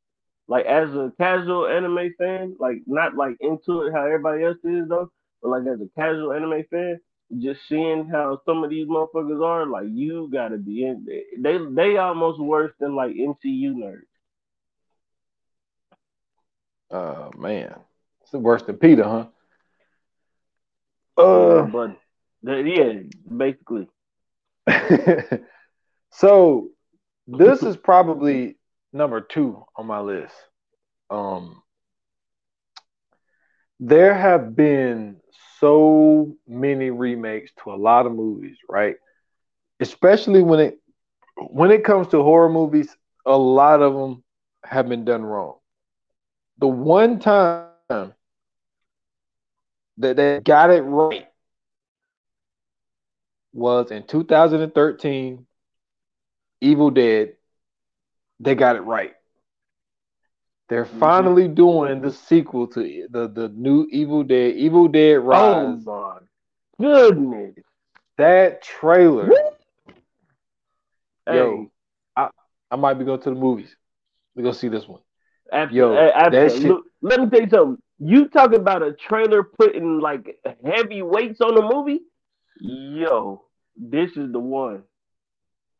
[0.48, 4.86] Like as a casual anime fan, like not like into it how everybody else is
[4.86, 5.10] though,
[5.42, 7.00] but like as a casual anime fan,
[7.38, 11.06] just seeing how some of these motherfuckers are, like you gotta be in.
[11.38, 14.02] They they almost worse than like MCU nerds.
[16.90, 17.74] Uh man,
[18.22, 19.26] it's worse than Peter, huh?
[21.18, 21.96] Uh, but
[22.42, 22.92] yeah,
[23.36, 23.88] basically.
[26.12, 26.68] so
[27.26, 28.56] this is probably
[28.92, 30.34] number two on my list.
[31.10, 31.62] Um,
[33.80, 35.16] there have been
[35.58, 38.96] so many remakes to a lot of movies, right?
[39.80, 40.78] Especially when it
[41.50, 44.22] when it comes to horror movies, a lot of them
[44.64, 45.56] have been done wrong.
[46.58, 47.66] The one time
[49.98, 50.94] that they got it right
[53.52, 55.46] was in 2013
[56.60, 57.34] Evil Dead.
[58.40, 59.12] They got it right.
[60.68, 60.98] They're mm-hmm.
[60.98, 65.84] finally doing the sequel to the, the new Evil Dead, Evil Dead oh Rise.
[65.86, 66.20] Oh
[66.80, 67.54] my goodness.
[68.18, 69.30] That trailer.
[71.26, 71.36] Hey.
[71.36, 71.70] Yo,
[72.16, 72.28] I,
[72.70, 73.74] I might be going to the movies.
[74.34, 75.00] We go see this one.
[75.52, 76.64] After, Yo, after, that shit.
[76.64, 77.82] Look, let me tell you something.
[78.00, 82.00] You talk about a trailer putting like heavy weights on the movie?
[82.60, 83.42] Yo,
[83.76, 84.82] this is the one.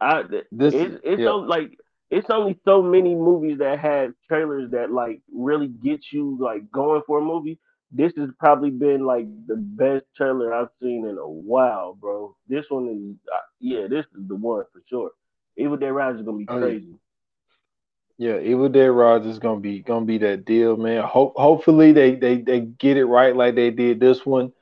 [0.01, 0.23] I
[0.53, 1.27] this it's, it's yeah.
[1.27, 1.77] so, like
[2.11, 7.03] it's only so many movies that have trailers that like really get you like going
[7.07, 7.59] for a movie.
[7.91, 12.37] This has probably been like the best trailer I've seen in a while, bro.
[12.47, 15.11] This one is, uh, yeah, this is the one for sure.
[15.57, 16.95] Evil Dead Rise is gonna be oh, crazy.
[18.17, 21.03] Yeah, Evil Dead Rise is gonna be gonna be that deal, man.
[21.03, 24.53] Hope hopefully they they they get it right like they did this one.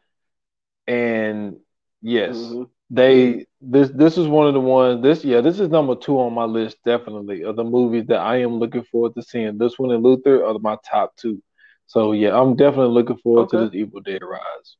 [0.87, 1.59] And
[2.03, 2.63] yes, mm-hmm.
[2.91, 5.03] they this this is one of the ones.
[5.03, 8.43] This yeah, this is number two on my list definitely of the movies that I
[8.43, 9.59] am looking forward to seeing.
[9.59, 11.43] This one and Luther are my top two.
[11.87, 13.59] So yeah, I'm definitely looking forward okay.
[13.59, 14.77] to this Evil Dead Rise.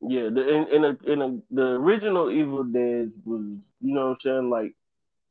[0.00, 3.42] Yeah, the in, in a in a the original Evil Dead was
[3.80, 4.72] you know what I'm saying like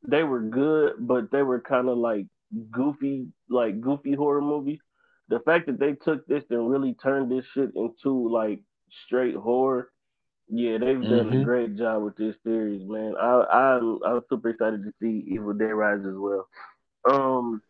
[0.06, 2.26] they were good, but they were kind of like
[2.70, 4.80] goofy like goofy horror movies.
[5.28, 8.60] The fact that they took this and really turned this shit into like
[9.06, 9.88] straight horror
[10.48, 11.40] yeah, they've done mm-hmm.
[11.40, 13.14] a great job with this series, man.
[13.20, 16.48] I I'm I'm super excited to see Evil Dead Rise as well.
[17.10, 17.62] Um,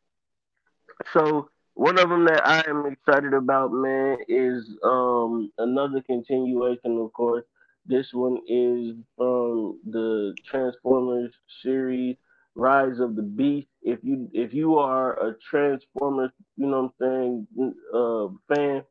[1.13, 6.99] so one of them that I am excited about, man, is um another continuation.
[6.99, 7.45] Of course,
[7.87, 12.17] this one is from the Transformers series,
[12.57, 13.69] Rise of the Beast.
[13.83, 18.83] If you if you are a Transformers, you know what I'm saying, uh, fan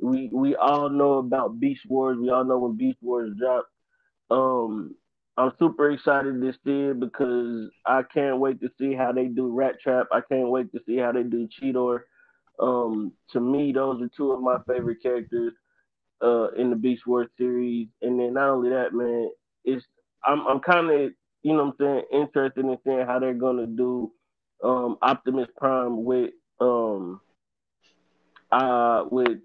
[0.00, 2.18] we we all know about Beast Wars.
[2.20, 3.68] We all know when Beast Wars dropped.
[4.30, 4.94] Um,
[5.36, 10.06] I'm super excited see it because I can't wait to see how they do Rattrap.
[10.12, 12.00] I can't wait to see how they do Cheetor.
[12.58, 15.54] Um, to me, those are two of my favorite characters
[16.22, 17.88] uh, in the Beast Wars series.
[18.02, 19.30] And then not only that, man,
[19.64, 19.84] it's
[20.24, 23.66] I'm I'm kind of you know what I'm saying interested in seeing how they're gonna
[23.66, 24.12] do
[24.62, 27.20] um, Optimus Prime with um
[28.52, 29.38] uh with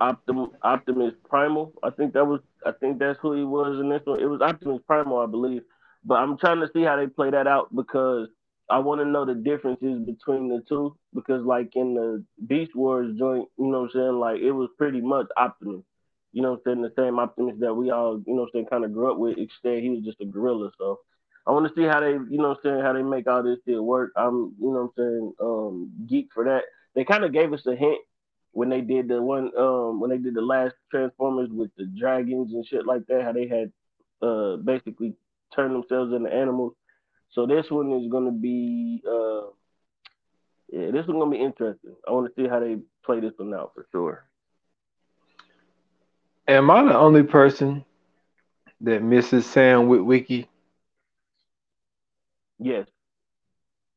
[0.00, 1.72] Optim, Optimus Primal.
[1.82, 4.20] I think that was I think that's who he was in this one.
[4.20, 5.62] It was Optimus Primal, I believe.
[6.04, 8.28] But I'm trying to see how they play that out because
[8.70, 10.96] I want to know the differences between the two.
[11.14, 14.70] Because like in the Beast Wars joint, you know what I'm saying, like it was
[14.78, 15.82] pretty much Optimus.
[16.32, 18.50] You know what I'm saying, the same Optimus that we all, you know what I'm
[18.52, 20.70] saying, kind of grew up with, Instead, he was just a gorilla.
[20.78, 21.00] So
[21.46, 23.42] I want to see how they, you know what I'm saying, how they make all
[23.42, 24.12] this shit work.
[24.14, 26.64] I'm, you know what I'm saying, um, geek for that.
[26.94, 27.98] They kind of gave us a hint
[28.58, 32.52] when they did the one um when they did the last Transformers with the dragons
[32.52, 33.70] and shit like that, how they had
[34.20, 35.14] uh basically
[35.54, 36.72] turned themselves into animals.
[37.30, 39.42] So this one is gonna be uh
[40.72, 41.94] yeah, this one's gonna be interesting.
[42.08, 44.24] I want to see how they play this one out for sure.
[46.48, 47.84] Am I the only person
[48.80, 50.48] that misses Sam Witwicky?
[52.58, 52.88] Yes.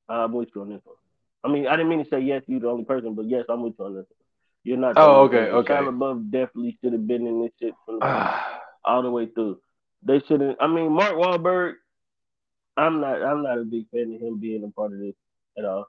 [0.07, 0.97] I'm with you on this one.
[1.43, 3.63] I mean, I didn't mean to say yes, you're the only person, but yes, I'm
[3.63, 4.20] with you on this one.
[4.63, 4.93] You're not.
[4.97, 5.73] Oh, okay, okay.
[5.73, 7.99] Shia LaBeouf definitely should have been in this shit from
[8.85, 9.59] all the way through.
[10.03, 10.57] They shouldn't.
[10.59, 11.73] I mean, Mark Wahlberg.
[12.77, 13.21] I'm not.
[13.21, 15.15] I'm not a big fan of him being a part of this
[15.57, 15.87] at all.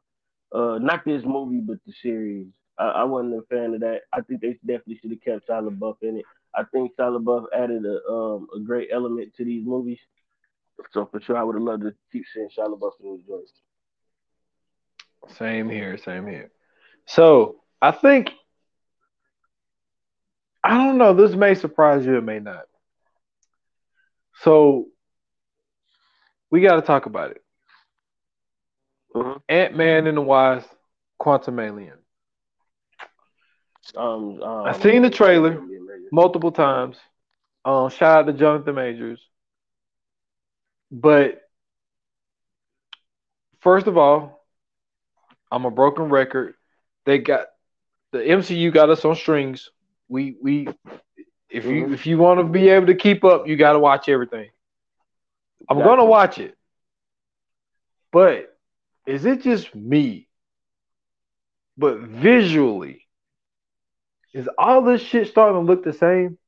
[0.53, 2.47] Uh, not this movie, but the series.
[2.79, 4.03] I, I wasn't a fan of that.
[4.13, 6.25] I think they definitely should have kept Shia LaBeouf in it.
[6.55, 9.99] I think Shia LaBeouf added a um a great element to these movies.
[10.93, 13.53] So for sure, I would have loved to keep seeing Shia LaBeouf in these joints.
[15.39, 15.97] Same here.
[15.99, 16.51] Same here.
[17.07, 18.33] So I think
[20.65, 21.15] I don't know.
[21.15, 22.65] This may surprise you, it may not.
[24.43, 24.87] So
[26.51, 27.43] we got to talk about it.
[29.15, 29.39] Mm-hmm.
[29.49, 30.69] Ant Man and the Wasp,
[31.21, 31.95] Quantumania.
[33.97, 35.61] Um, um, I've seen the trailer
[36.13, 36.97] multiple times.
[37.65, 39.21] Um, shout out to Jonathan Majors.
[40.91, 41.41] But
[43.61, 44.45] first of all,
[45.51, 46.55] I'm a broken record.
[47.07, 47.47] They got
[48.13, 49.71] the MCU got us on strings.
[50.13, 50.69] We we
[51.49, 51.95] if you Mhm.
[51.95, 54.51] if you want to be able to keep up, you got to watch everything.
[55.71, 55.89] I'm Gotcha.
[55.89, 56.55] gonna watch it,
[58.11, 58.55] but
[59.07, 60.29] is it just me?
[61.79, 63.07] But visually,
[64.35, 66.39] is all this shit starting to look the same?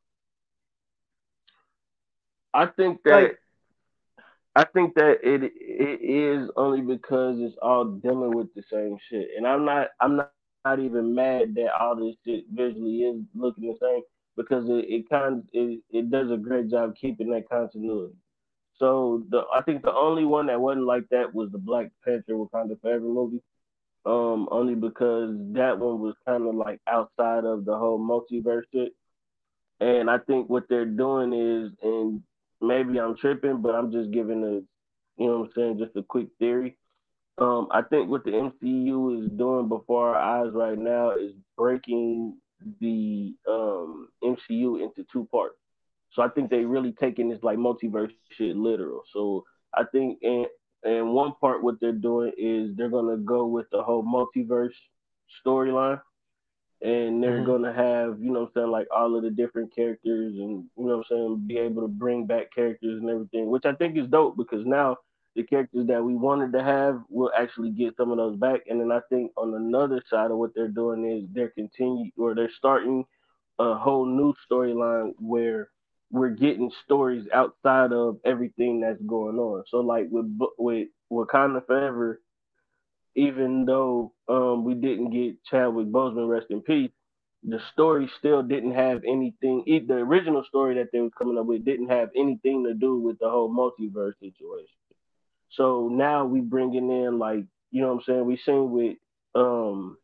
[2.53, 3.39] I think that Like-
[4.57, 9.31] I think that it it is only because it's all dealing with the same shit,
[9.37, 10.33] and I'm not I'm not,
[10.65, 14.03] not even mad that all this shit visually is looking the same
[14.37, 18.15] because it, it kind of it, it does a great job keeping that continuity.
[18.79, 22.33] So the I think the only one that wasn't like that was the Black Panther
[22.33, 23.43] Wakanda Forever movie.
[24.07, 28.93] Um, only because that one was kind of like outside of the whole multiverse shit.
[29.81, 32.23] And I think what they're doing is, and
[32.61, 36.03] maybe I'm tripping, but I'm just giving a, you know what I'm saying, just a
[36.03, 36.77] quick theory.
[37.39, 42.37] Um, I think what the MCU is doing before our eyes right now is breaking
[42.81, 45.57] the um, MCU into two parts.
[46.13, 49.03] So I think they really taking this like multiverse shit literal.
[49.13, 50.47] So I think and
[50.85, 54.75] and one part what they're doing is they're gonna go with the whole multiverse
[55.45, 56.01] storyline
[56.83, 57.47] and they're Mhm.
[57.47, 60.85] gonna have, you know what I'm saying, like all of the different characters and you
[60.85, 63.97] know what I'm saying, be able to bring back characters and everything, which I think
[63.97, 64.99] is dope because now
[65.35, 68.61] the characters that we wanted to have we'll actually get some of those back.
[68.69, 72.35] And then I think on another side of what they're doing is they're continuing or
[72.35, 73.05] they're starting
[73.59, 75.71] a whole new storyline where
[76.11, 79.65] we're getting stories outside of everything that's going on.
[79.69, 82.21] So like with with Wakanda Forever,
[83.17, 86.91] even though um, we didn't get Chadwick Boseman, rest in peace,
[87.43, 89.65] the story still didn't have anything.
[89.67, 93.19] The original story that they were coming up with didn't have anything to do with
[93.19, 94.77] the whole multiverse situation.
[95.57, 98.25] So now we bringing in like you know what I'm saying.
[98.25, 98.97] We seen with
[99.35, 99.99] um,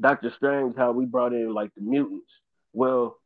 [0.00, 2.30] Doctor Strange how we brought in like the mutants.
[2.72, 3.18] Well,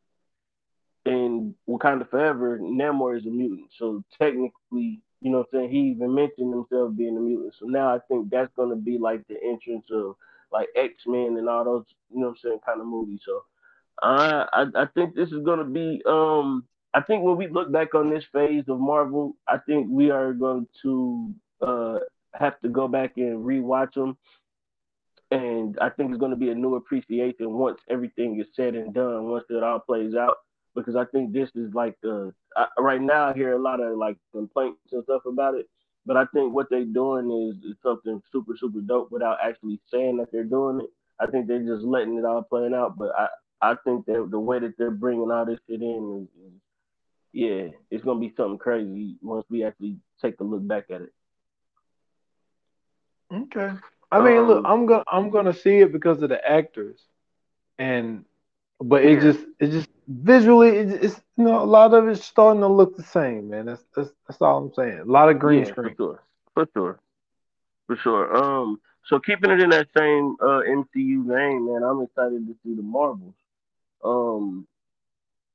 [1.07, 3.71] in Wakanda Forever, Namor is a mutant.
[3.79, 7.55] So technically, you know what I'm saying, he even mentioned himself being a mutant.
[7.59, 10.17] So now I think that's gonna be like the entrance of
[10.53, 13.21] like X Men and all those, you know what I'm saying, kind of movies.
[13.25, 13.45] So
[14.03, 17.95] I I, I think this is gonna be um I think when we look back
[17.95, 21.33] on this phase of Marvel, I think we are going to
[21.63, 21.99] uh
[22.35, 24.17] have to go back and rewatch them.
[25.33, 28.93] And I think it's going to be a new appreciation once everything is said and
[28.93, 30.39] done, once it all plays out
[30.75, 33.97] because I think this is like the I, right now I hear a lot of
[33.97, 35.69] like complaints and stuff about it,
[36.07, 40.17] but I think what they're doing is, is something super super dope without actually saying
[40.19, 40.91] that they're doing it.
[41.21, 43.29] I think they're just letting it all play out, but I
[43.63, 46.53] I think that the way that they're bringing all this shit in is, is
[47.33, 51.13] yeah, it's gonna be something crazy once we actually take a look back at it.
[53.33, 53.73] Okay.
[54.11, 57.01] I mean, look, Um, I'm gonna I'm gonna see it because of the actors,
[57.79, 58.25] and
[58.81, 62.61] but it just it just visually it, it's you know a lot of it's starting
[62.63, 63.67] to look the same, man.
[63.67, 65.01] That's that's that's all I'm saying.
[65.01, 65.95] A lot of green yeah, screen.
[65.97, 66.23] for sure,
[66.55, 67.01] for sure,
[67.87, 68.37] for sure.
[68.37, 72.75] Um, so keeping it in that same uh, MCU vein, man, I'm excited to see
[72.75, 73.35] the Marvels.
[74.05, 74.67] Um,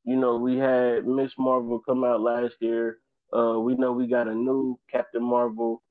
[0.04, 3.00] you know, we had Miss Marvel come out last year.
[3.36, 5.82] Uh, we know we got a new Captain Marvel.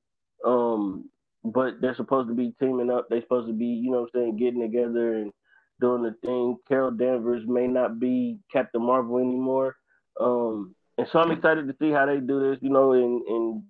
[0.45, 1.09] Um,
[1.45, 3.07] but they're supposed to be teaming up.
[3.09, 5.31] They're supposed to be, you know I'm saying, getting together and
[5.79, 6.57] doing the thing.
[6.67, 9.75] Carol Danvers may not be Captain Marvel anymore.
[10.19, 12.59] Um, and so I'm excited to see how they do this.
[12.61, 13.63] You know, in in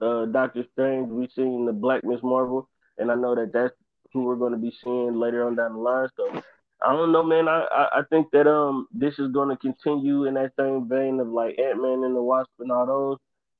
[0.00, 2.68] uh, Doctor Strange, we've seen the Black Miss Marvel,
[2.98, 3.74] and I know that that's
[4.12, 6.08] who we're going to be seeing later on down the line.
[6.16, 6.42] So
[6.82, 7.48] I don't know, man.
[7.48, 11.18] I, I, I think that um this is going to continue in that same vein
[11.20, 13.18] of like Ant Man and the Wasp and all those,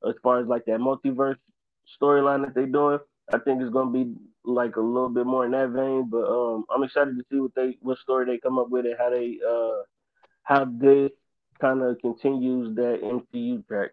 [0.09, 1.39] as far as like that multiverse
[2.01, 2.99] storyline that they're doing.
[3.33, 4.15] I think it's going to be
[4.45, 6.09] like a little bit more in that vein.
[6.11, 8.97] But um, I'm excited to see what they what story they come up with and
[8.99, 9.83] how they uh
[10.43, 11.11] how this
[11.61, 13.91] kind of continues that MCU track.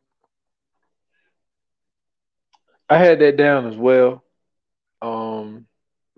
[2.89, 4.23] I had that down as well.
[5.01, 5.65] Um,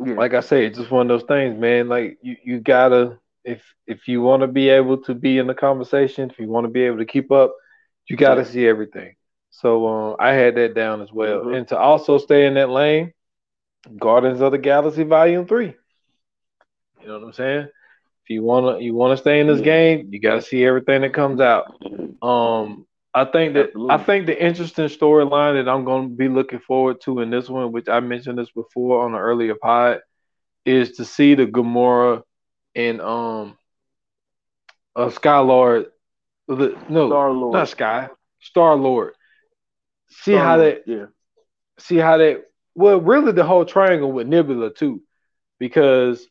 [0.04, 0.16] Yeah.
[0.16, 1.90] like I say, it's just one of those things, man.
[1.90, 5.54] Like you, you gotta if if you want to be able to be in the
[5.56, 7.54] conversation, if you want to be able to keep up,
[8.08, 8.46] you gotta Yeah.
[8.46, 9.16] see everything.
[9.62, 11.56] So um, I had that down as well, Mhm.
[11.58, 13.14] and to also stay in that lane,
[13.98, 15.74] Guardians of the Galaxy Volume Three.
[17.02, 17.68] You know what I'm saying?
[18.24, 21.40] If you wanna you wanna stay in this game, you gotta see everything that comes
[21.40, 21.66] out.
[22.22, 23.94] Um, I think that Absolutely.
[23.94, 27.50] I think the interesting storyline that I'm going to be looking forward to in this
[27.50, 30.02] one, which I mentioned this before on an earlier pod,
[30.66, 32.24] is to see the Gamora
[32.76, 33.58] and um
[34.98, 35.86] uh, Skylord
[36.50, 37.54] The, no, Star-Lord.
[37.54, 38.10] not Sky.
[38.42, 39.14] Star Lord.
[40.24, 41.06] See how that yeah.
[41.80, 42.44] See how that
[42.74, 45.02] well really the whole triangle with Nebula too.
[45.60, 46.28] Because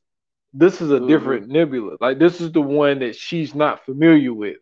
[0.52, 1.08] this is a mm-hmm.
[1.08, 1.96] different Nebula.
[2.00, 4.56] Like this is the one that she's not familiar with.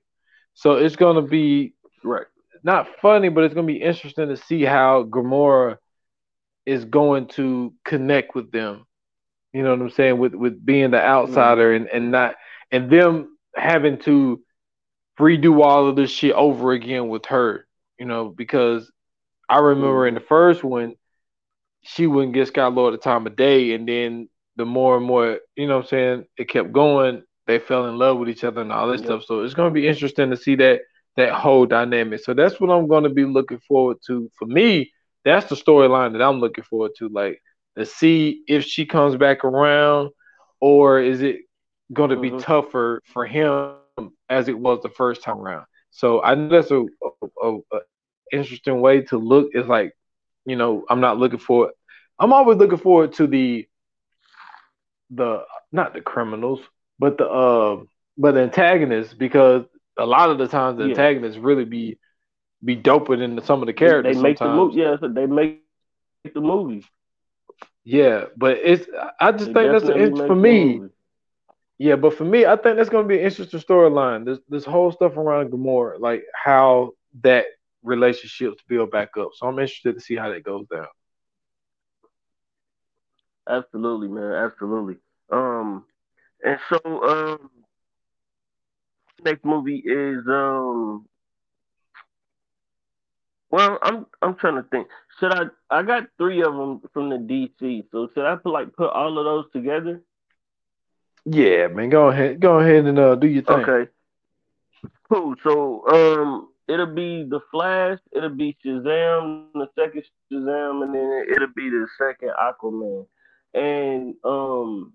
[0.55, 2.27] So it's gonna be right.
[2.63, 5.79] Not funny, but it's gonna be interesting to see how Gamora
[6.65, 8.87] is going to connect with them.
[9.53, 10.19] You know what I'm saying?
[10.19, 11.85] With with being the outsider mm-hmm.
[11.85, 12.35] and, and not
[12.71, 14.43] and them having to
[15.19, 17.67] redo all of this shit over again with her,
[17.99, 18.91] you know, because
[19.53, 20.95] I remember in the first one,
[21.83, 25.41] she wouldn't get Sky Lord the time of day, and then the more and more,
[25.57, 28.63] you know what I'm saying, it kept going, they fell in love with each other
[28.63, 29.25] and all this stuff.
[29.25, 30.81] So it's gonna be interesting to see that
[31.17, 32.21] that whole dynamic.
[32.21, 34.31] So that's what I'm gonna be looking forward to.
[34.39, 34.93] For me,
[35.25, 37.09] that's the storyline that I'm looking forward to.
[37.09, 37.43] Like
[37.77, 40.11] to see if she comes back around,
[40.61, 41.41] or is it
[41.93, 42.39] going to be mm-hmm.
[42.39, 43.75] tougher for him
[44.29, 45.67] as it was the first time around?
[45.91, 46.85] So I know that's a,
[47.43, 47.79] a, a
[48.33, 49.51] interesting way to look.
[49.53, 49.93] It's like,
[50.45, 51.73] you know, I'm not looking for.
[52.19, 53.67] I'm always looking forward to the
[55.11, 56.61] the not the criminals,
[56.99, 57.83] but the uh,
[58.17, 59.65] but the antagonists because
[59.99, 60.91] a lot of the times the yeah.
[60.91, 61.99] antagonists really be
[62.65, 64.17] be doper than some of the characters.
[64.17, 64.57] They make sometimes.
[64.57, 64.81] the movie.
[64.81, 65.63] Yeah, they make
[66.35, 66.85] the movies.
[67.85, 68.87] Yeah, but it's
[69.21, 70.83] I just they think that's it's for me.
[71.79, 74.25] Yeah, but for me, I think that's going to be an interesting storyline.
[74.25, 77.47] This this whole stuff around Gamora, like how that
[77.83, 79.31] relationships build back up.
[79.35, 80.87] So I'm interested to see how that goes down.
[83.49, 84.33] Absolutely, man.
[84.33, 84.97] Absolutely.
[85.31, 85.85] Um,
[86.45, 87.51] and so um,
[89.25, 91.07] next movie is um
[93.53, 94.89] well, I'm I'm trying to think.
[95.21, 95.45] Should I?
[95.69, 97.85] I got three of them from the DC.
[97.93, 100.03] So should I put like put all of those together?
[101.27, 101.91] Yeah, man.
[101.91, 102.41] Go ahead.
[102.41, 103.57] Go ahead and uh, do your thing.
[103.57, 103.91] Okay.
[105.11, 105.35] Cool.
[105.43, 107.99] So um, it'll be the Flash.
[108.13, 113.07] It'll be Shazam, the second Shazam, and then it'll be the second Aquaman.
[113.55, 114.93] And um,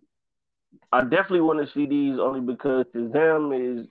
[0.91, 3.87] I definitely want to see these only because Shazam is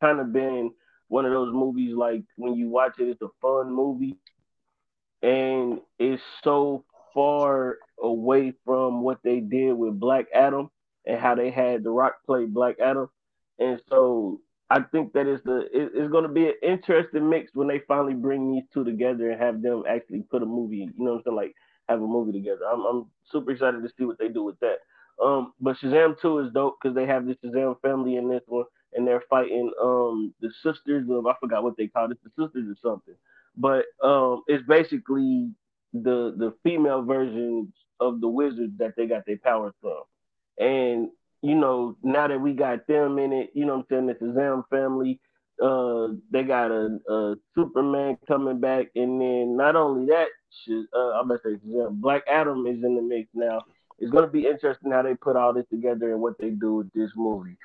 [0.00, 0.70] kind of been
[1.08, 4.16] one of those movies like when you watch it, it's a fun movie,
[5.22, 10.70] and it's so far away from what they did with Black Adam
[11.06, 13.08] and how they had The Rock play Black Adam,
[13.58, 14.40] and so
[14.70, 17.80] I think that it's the it, it's going to be an interesting mix when they
[17.86, 20.78] finally bring these two together and have them actually put a movie.
[20.78, 21.36] You know what I'm saying?
[21.36, 21.54] Like
[21.88, 22.62] have a movie together.
[22.70, 24.78] I'm I'm super excited to see what they do with that.
[25.22, 28.64] Um, but Shazam 2 is dope because they have the Shazam family in this one
[28.92, 32.68] and they're fighting um the sisters of I forgot what they called it, the sisters
[32.68, 33.14] or something.
[33.56, 35.50] But um it's basically
[35.92, 37.68] the the female versions
[38.00, 40.02] of the wizards that they got their powers from.
[40.58, 41.10] And
[41.42, 44.14] you know, now that we got them in it, you know what I'm saying, the
[44.14, 45.20] Shazam family,
[45.62, 50.28] uh, they got a, a, Superman coming back, and then not only that,
[50.94, 53.60] uh, I'm gonna say Shazam, Black Adam is in the mix now.
[53.98, 56.92] It's gonna be interesting how they put all this together and what they do with
[56.92, 57.56] this movie.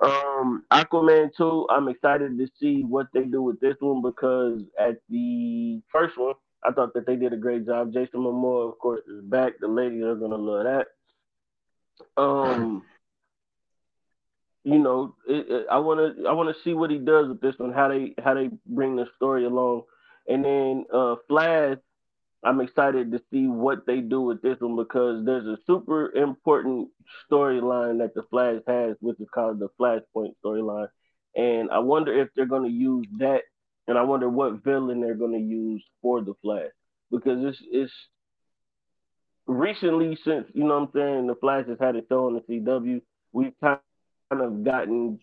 [0.00, 4.96] Um, Aquaman 2, I'm excited to see what they do with this one because at
[5.08, 7.92] the first one, I thought that they did a great job.
[7.92, 9.52] Jason Momoa, of course, is back.
[9.60, 10.86] The ladies are gonna love that.
[12.16, 12.82] Um,
[14.64, 17.72] you know, it, it, I wanna I wanna see what he does with this one,
[17.72, 19.82] how they how they bring the story along,
[20.28, 21.78] and then uh, Flash.
[22.42, 26.90] I'm excited to see what they do with this one because there's a super important
[27.30, 30.88] storyline that the Flash has, which is called the Flashpoint storyline.
[31.34, 33.44] And I wonder if they're going to use that,
[33.88, 36.70] and I wonder what villain they're going to use for the Flash
[37.10, 37.92] because it's it's
[39.46, 42.40] recently since you know what I'm saying the Flash has had a show on the
[42.40, 43.00] CW,
[43.32, 43.78] we've kind
[44.30, 45.18] of gotten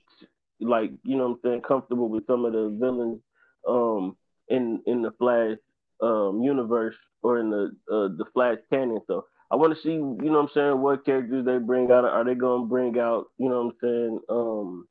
[0.59, 3.19] like you know I'm saying comfortable with some of the villains
[3.67, 4.15] um
[4.47, 5.57] in in the Flash
[6.01, 9.01] um universe or in the uh, the Flash canon.
[9.07, 12.05] So I want to see, you know what I'm saying, what characters they bring out.
[12.05, 14.87] Are they gonna bring out, you know what I'm saying, um,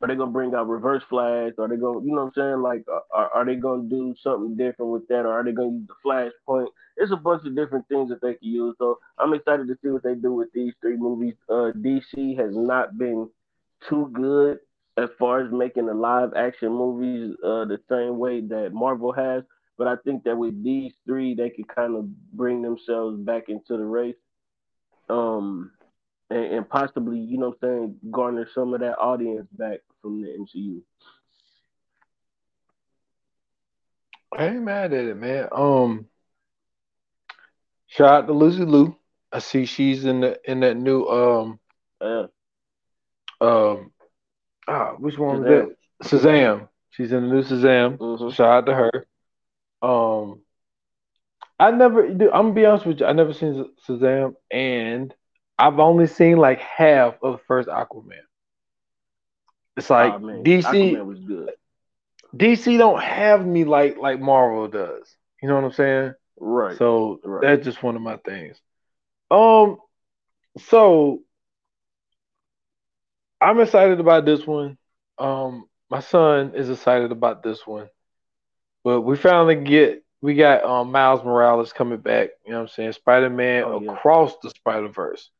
[0.00, 1.52] are they gonna bring out Reverse Flash?
[1.58, 4.90] Are they gonna, you know I'm saying, like, are, are they gonna do something different
[4.90, 5.94] with that, or are they gonna use the
[6.48, 6.68] Flashpoint?
[6.96, 8.76] It's a bunch of different things that they can use.
[8.78, 11.34] So I'm excited to see what they do with these three movies.
[11.48, 13.28] Uh, DC has not been
[13.88, 14.58] too good
[14.96, 19.42] as far as making the live action movies uh, the same way that Marvel has.
[19.76, 23.76] But I think that with these three, they could kind of bring themselves back into
[23.76, 24.14] the race.
[25.10, 25.72] Um,
[26.30, 30.22] and, and possibly, you know what I'm saying, garner some of that audience back from
[30.22, 30.80] the MCU.
[34.36, 35.48] I ain't mad at it, man.
[35.52, 36.06] Um,
[37.94, 38.96] shout out to Lucy Liu.
[39.32, 41.60] I see she's in the in that new um
[42.00, 42.26] yeah.
[43.40, 43.92] um
[44.68, 45.76] ah which one was that?
[46.02, 46.68] Shazam.
[46.90, 47.98] She's in the new Shazam.
[47.98, 48.32] Mhm.
[48.34, 49.06] Shout out to her.
[49.82, 50.40] Um,
[51.58, 52.08] I never.
[52.08, 53.06] dude, I'm gonna be honest with you.
[53.06, 55.14] I never seen Shazam, and
[55.58, 58.22] I've only seen like half of the first Aquaman.
[59.76, 60.64] It's like man, DC.
[60.64, 61.50] Aquaman was good.
[62.36, 65.16] DC don't have me like like Marvel does.
[65.42, 66.14] You know what I'm saying?
[66.38, 66.76] Right.
[66.78, 67.42] So Right.
[67.42, 68.60] that's just one of my things.
[69.30, 69.78] Um,
[70.58, 71.20] so
[73.40, 74.78] I'm excited about this one.
[75.18, 77.88] Um, my son is excited about this one.
[78.84, 82.30] But we finally get we got um Miles Morales coming back.
[82.44, 82.92] You know what I'm saying?
[82.92, 83.92] Spider Man Oh, yeah.
[83.92, 85.30] across the Spider Verse,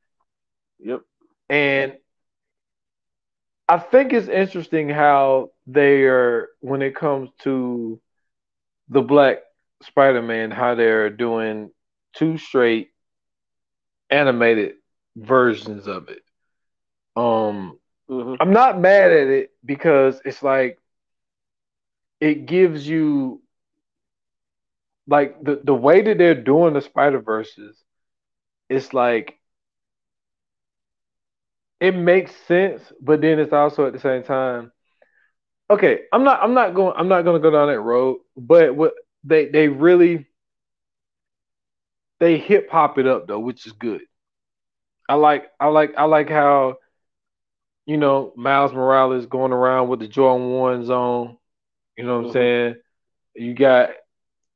[0.79, 1.01] yep.
[1.49, 1.95] and
[3.69, 8.01] I think it's interesting how they are when it comes to
[8.89, 9.39] the Black
[9.87, 11.71] Spider Man, how they're doing
[12.17, 12.91] two straight
[14.11, 14.75] animated
[15.17, 16.23] versions of it.
[17.17, 17.79] Um,
[18.09, 20.79] hmm I'm not mad at it because it's like
[22.21, 23.41] it gives you
[25.07, 27.83] like the the way that they're doing the Spider Verses.
[28.69, 29.39] It's like
[31.81, 34.73] it makes sense, but then it's also at the same time.
[35.71, 36.43] Okay, I'm not.
[36.43, 36.95] I'm not going.
[36.97, 38.19] I'm not going to go down that road.
[38.37, 38.95] But what
[39.25, 40.27] they they really
[42.21, 44.03] they hip hop it up though, which is good.
[45.09, 45.45] I like.
[45.61, 45.95] I like.
[45.97, 46.77] I like how
[47.87, 51.37] you know, Miles Morales going around with the Jordan ones on.
[51.97, 52.33] You know what I'm Mhm.
[52.33, 52.75] saying?
[53.35, 53.91] You got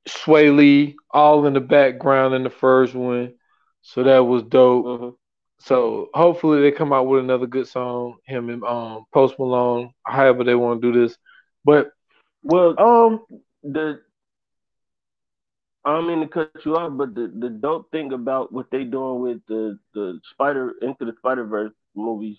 [0.09, 3.35] Swae Lee all in the background in the first one.
[3.83, 4.87] So that was dope.
[4.87, 5.11] hmm
[5.61, 10.45] So hopefully they come out with another good song, him and um Post Malone, however
[10.45, 11.17] they want to do this.
[11.65, 11.91] But
[12.43, 13.25] Well, um
[13.63, 14.01] the
[15.85, 18.85] I don't mean to cut you off, but the, the dope thing about what they
[18.85, 22.37] doing with the the Spider into the Spider Verse movies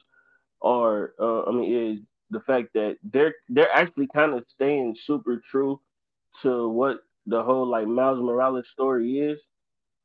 [0.61, 5.41] are uh, I mean is the fact that they're they're actually kind of staying super
[5.49, 5.79] true
[6.43, 9.39] to what the whole like Miles Morales story is,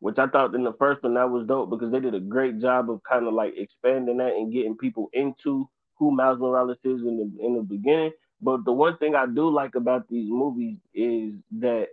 [0.01, 2.61] which I thought in the first one that was dope because they did a great
[2.61, 5.68] job of kind of like expanding that and getting people into
[5.99, 8.12] who Miles Morales is in the in the beginning.
[8.41, 11.89] But the one thing I do like about these movies is that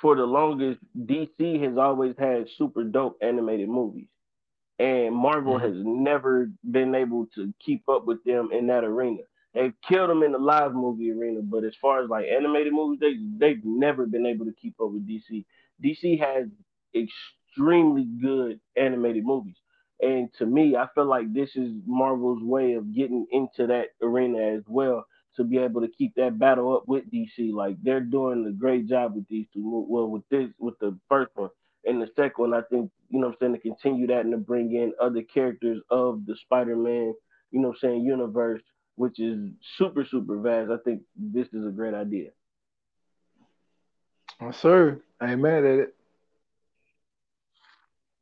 [0.00, 4.08] for the longest, DC has always had super dope animated movies.
[4.78, 5.60] And Marvel Mhm.
[5.60, 9.22] has never been able to keep up with them in that arena.
[9.54, 13.00] They've killed them in the live movie arena, but as far as like animated movies,
[13.00, 15.44] they they've never been able to keep up with DC.
[15.82, 16.48] DC has
[16.94, 19.56] extremely good animated movies.
[20.00, 24.38] And to me, I feel like this is Marvel's way of getting into that arena
[24.38, 25.04] as well
[25.36, 27.52] to be able to keep that battle up with DC.
[27.52, 29.86] Like they're doing a great job with these two.
[29.88, 31.50] Well, with this, with the first one
[31.84, 34.32] and the second one, I think you know what I'm saying to continue that and
[34.32, 37.14] to bring in other characters of the Spider-Man,
[37.50, 38.62] you know what I'm saying universe,
[38.96, 40.70] which is super super vast.
[40.70, 42.30] I think this is a great idea.
[44.40, 45.94] yes, sir, I ain't mad at it.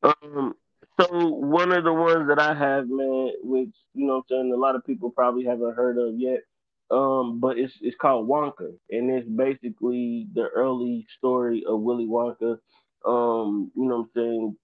[0.02, 0.54] Um,
[1.00, 4.52] so one of the ones that I have, man, which you know, what I'm saying
[4.52, 6.40] a lot of people probably haven't heard of yet,
[6.90, 12.58] um, but it's it's called Wonka, and it's basically the early story of Willy Wonka.
[13.04, 14.56] Um, you know, what I'm saying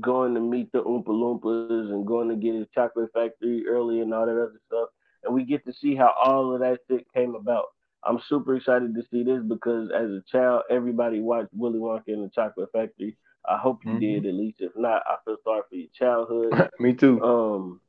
[0.00, 4.12] going to meet the Oompa Loompas and going to get his chocolate factory early and
[4.12, 4.88] all that other stuff,
[5.24, 7.66] and we get to see how all of that shit came about.
[8.04, 12.24] I'm super excited to see this because as a child, everybody watched Willy Wonka and
[12.24, 13.16] the Chocolate Factory.
[13.48, 14.00] I hope you Mhm.
[14.00, 14.60] did at least.
[14.60, 16.70] If not, I feel sorry for your childhood.
[16.80, 17.22] Me too.
[17.22, 17.80] um,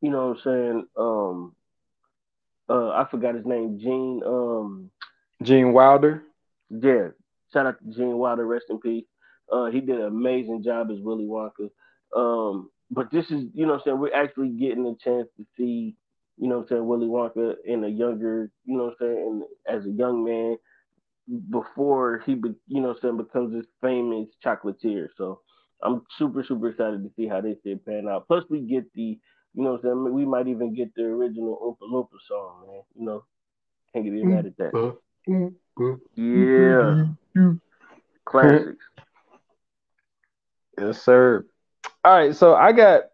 [0.00, 0.86] you know what I'm saying?
[0.96, 1.56] Um,
[2.68, 4.22] uh, I forgot his name, Gene.
[4.24, 4.90] Um,
[5.42, 6.22] Gene Wilder.
[6.70, 7.08] yeah,
[7.52, 9.04] shout out to Gene Wilder, rest in peace.
[9.52, 11.70] Uh, he did an amazing job as Willy Wonka.
[12.16, 15.44] Um, but this is, you know what I'm saying, we're actually getting a chance to
[15.56, 15.96] see,
[16.38, 19.42] you know what I'm saying, Willy Wonka in a younger, you know what I'm saying,
[19.68, 20.56] as a young man
[21.50, 25.08] before he, be, you know what I'm saying, becomes this famous chocolatier.
[25.16, 25.40] So
[25.82, 28.26] I'm super, super excited to see how this shit pan out.
[28.28, 29.18] Plus, we get the,
[29.54, 32.82] you know what I'm saying, we might even get the original Oompa Loompa song, man.
[32.96, 33.24] You know,
[33.92, 34.72] can't get mad at that.
[36.16, 37.04] Yeah,
[38.24, 38.84] classics.
[40.78, 41.46] Yes, sir.
[42.04, 43.04] All right, so I got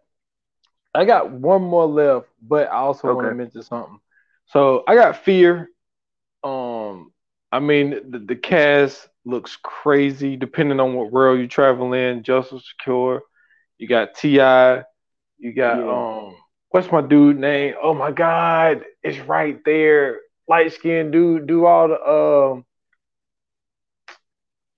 [0.94, 4.00] I got one more left, but I also want to mention something.
[4.46, 5.68] So I got Fear.
[6.42, 7.12] Um,
[7.52, 12.22] I mean the, the cast looks crazy depending on what world you travel in.
[12.22, 13.20] Joseph Sikora,
[13.78, 14.84] you got T.I.,
[15.40, 15.90] you got Yeah.
[15.90, 16.36] um,
[16.70, 17.74] what's my dude name?
[17.82, 20.20] Oh my God, it's right there.
[20.48, 22.64] Light skinned dude, do all the um.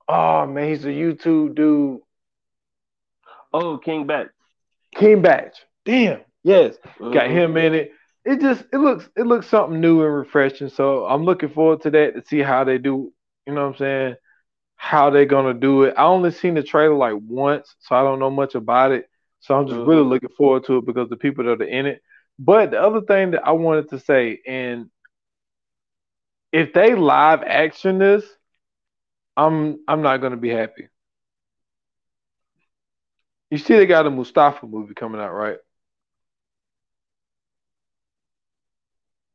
[0.08, 2.00] Oh man, he's a YouTube dude.
[3.52, 4.30] Oh, King Bat.
[4.94, 5.52] King Bach.
[5.84, 6.20] Damn.
[6.42, 6.76] Yes.
[6.98, 7.30] Got Mhm.
[7.30, 7.92] him in it.
[8.24, 10.68] it just it looks it looks something new and refreshing.
[10.68, 13.12] So I'm looking forward to that to see how they do.
[13.46, 14.16] You know what I'm saying?
[14.76, 15.94] How they gonna do it?
[15.96, 19.08] I only seen the trailer like once, so I don't know much about it.
[19.42, 19.86] So I'm just Mhm.
[19.86, 22.02] really looking forward to it because the people that are in it.
[22.38, 24.90] But the other thing that I wanted to say, and
[26.52, 28.24] if they live action this,
[29.36, 30.88] I'm I'm not gonna be happy.
[33.50, 35.58] You see, they got a Mustafa movie coming out, right?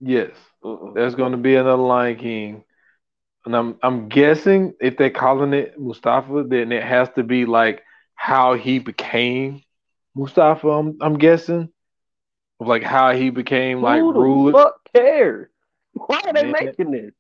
[0.02, 0.32] Yes,
[0.64, 0.96] Mm-mm.
[0.96, 2.64] there's gonna be another Lion King,
[3.46, 7.84] and I'm I'm guessing if they're calling it Mustafa, then it has to be like
[8.16, 9.62] how he became
[10.18, 10.68] Mustafa.
[10.68, 11.70] I'm I'm guessing,
[12.60, 14.52] of like how he became like Who the ruler.
[14.54, 15.50] fuck cares?
[15.94, 16.54] Why are they Man.
[16.66, 17.12] making this?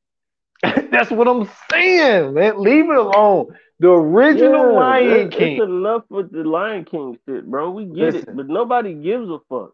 [0.92, 2.60] That's what I'm saying, man.
[2.60, 3.56] Leave it alone.
[3.80, 5.58] The original Yeah, Lion King.
[5.58, 7.70] It's enough with the Lion King shit, bro.
[7.72, 8.22] We get Listen.
[8.30, 9.74] it, but nobody gives a fuck.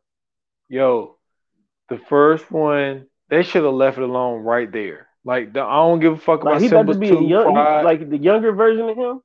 [0.69, 1.17] Yo,
[1.89, 5.07] the first one, they should have left it alone right there.
[5.23, 7.53] Like, the, I don't give a fuck Like about he about Simba to be young,
[7.53, 9.21] like the younger version of him.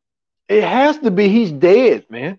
[0.48, 1.28] it has to be.
[1.28, 2.38] He's dead, man.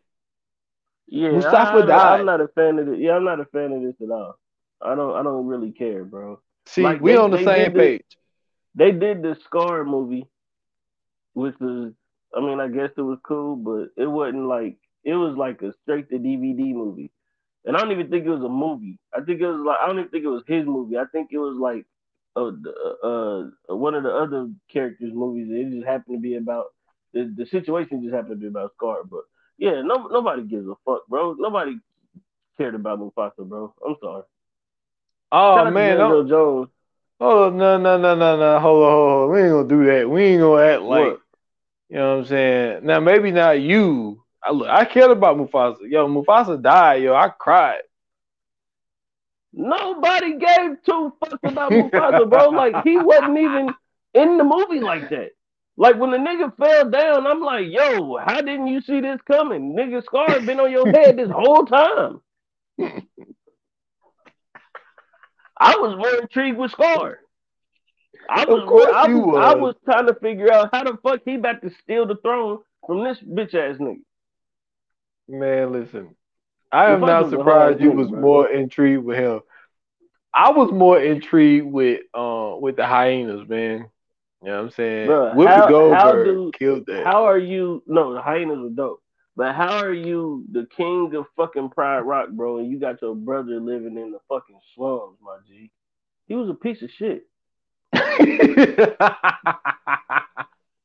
[1.11, 2.19] Yeah, Mustafa I, died.
[2.19, 2.99] I'm not a fan of it.
[2.99, 4.37] Yeah, I'm not a fan of this at all.
[4.81, 5.15] I don't.
[5.15, 6.39] I don't really care, bro.
[6.67, 8.03] See, Like, we they- on the same page.
[8.75, 10.27] They did the Scar movie,
[11.33, 11.93] which was,
[12.35, 15.73] I mean, I guess it was cool, but it wasn't like it was like a
[15.81, 17.11] straight to DVD movie,
[17.65, 18.99] and I don't even think it was a movie.
[19.13, 20.97] I think it was like I don't even think it was his movie.
[20.97, 21.85] I think it was like
[22.35, 22.51] uh,
[23.05, 25.47] uh one of the other characters' movies.
[25.49, 26.67] It just happened to be about
[27.13, 29.23] the the situation just happened to be about Scar, but
[29.59, 31.35] yeah, no nobody gives a fuck, bro.
[31.37, 31.77] Nobody
[32.57, 33.73] cared about Mufasa, bro.
[33.85, 34.23] I'm sorry.
[35.31, 35.97] Oh, Shout man.
[35.97, 36.69] Don't- Jones.
[37.21, 38.59] Oh, no, no, no, no, no.
[38.59, 39.31] Hold on, hold on.
[39.33, 40.09] We ain't going to do that.
[40.09, 41.19] We ain't going to act like, What?
[41.89, 42.85] you know what I'm saying?
[42.85, 44.23] Now, maybe not you.
[44.41, 45.79] I, look, I cared about Mufasa.
[45.81, 47.13] Yo, Mufasa died, yo.
[47.13, 47.81] I cried.
[49.51, 52.49] Nobody gave two fucks about Mufasa, bro.
[52.49, 53.73] Like he wasn't even
[54.13, 55.31] in the movie like that.
[55.79, 59.73] Like when the nigga fell down, I'm like, yo, how didn't you see this coming?
[59.73, 62.19] Nigga Scar been on your head this whole time.
[65.57, 67.19] I was more intrigued with Scar.
[68.29, 69.61] I was, Of course I, you was, I was.
[69.61, 73.05] was trying to figure out how the fuck he about to steal the throne from
[73.05, 74.01] this bitch ass nigga.
[75.29, 76.13] Man, listen.
[76.73, 78.19] I am not surprised you was bro.
[78.19, 79.39] more intrigued with him.
[80.33, 83.89] I was more intrigued with uh with the hyenas, man.
[84.41, 85.07] You know what I'm saying?
[85.35, 85.67] Whoopi how- how
[86.11, 87.05] Goldberg do- killed that.
[87.05, 87.83] How are you?
[87.87, 89.03] No, the hyenas are dope.
[89.35, 92.57] But how are you the king of fucking Pride Rock, bro?
[92.57, 95.71] And you got your brother living in the fucking slums, my G.
[96.27, 97.25] He was a piece of shit.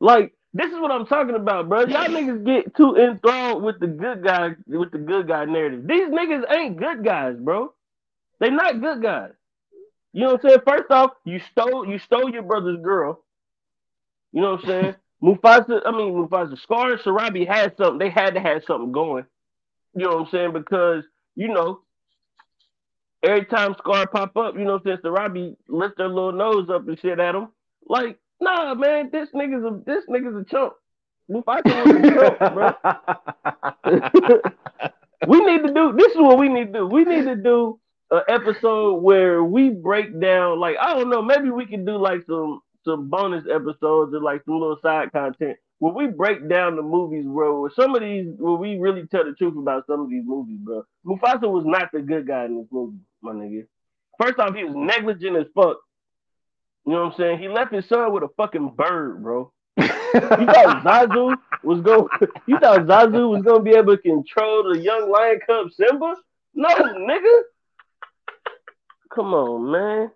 [0.01, 1.81] Like this is what I'm talking about, bro.
[1.87, 5.87] Y'all niggas get too enthralled with the good guy, with the good guy narrative.
[5.87, 7.73] These niggas ain't good guys, bro.
[8.39, 9.31] They not good guys.
[10.13, 10.61] You know what I'm saying?
[10.67, 13.25] First off, you stole you stole your brother's girl.
[14.35, 14.95] You know what I'm saying?
[15.23, 17.99] Mufasa, I mean Mufasa, Scar and Sarabi had something.
[17.99, 19.25] They had to have something going.
[19.95, 20.53] You know what I'm saying?
[20.53, 21.05] Because
[21.37, 21.83] you know,
[23.23, 26.69] every time Scar pop up, you know, what I'm since Sarabi lift their little nose
[26.69, 27.49] up and shit at him,
[27.89, 30.75] like, nah, man, this nigga's a this nigga's a chump.
[31.31, 32.75] Mufasa was a chump, bro.
[35.29, 36.87] we need to do this is what we need to do.
[36.87, 37.79] We need to do
[38.11, 42.25] an episode where we break down like I don't know, maybe we can do like
[42.27, 46.83] some some bonus episodes or like some little side content where we break down the
[46.83, 47.61] movies, bro.
[47.61, 50.59] Where some of these where we really tell the truth about some of these movies,
[50.61, 50.85] bro.
[51.07, 53.67] Mufasa was not the good guy in this movie, my nigga.
[54.21, 55.79] First off, he was negligent as fuck.
[56.87, 57.39] You know what I'm saying?
[57.39, 59.53] He left his son with a fucking bird, bro.
[59.77, 62.09] You thought Zazu was going?
[62.47, 66.15] You thought Zazu was gonna be able to control the young lion cub Simba?
[66.55, 67.41] No, nigga.
[69.13, 70.11] Come on, man.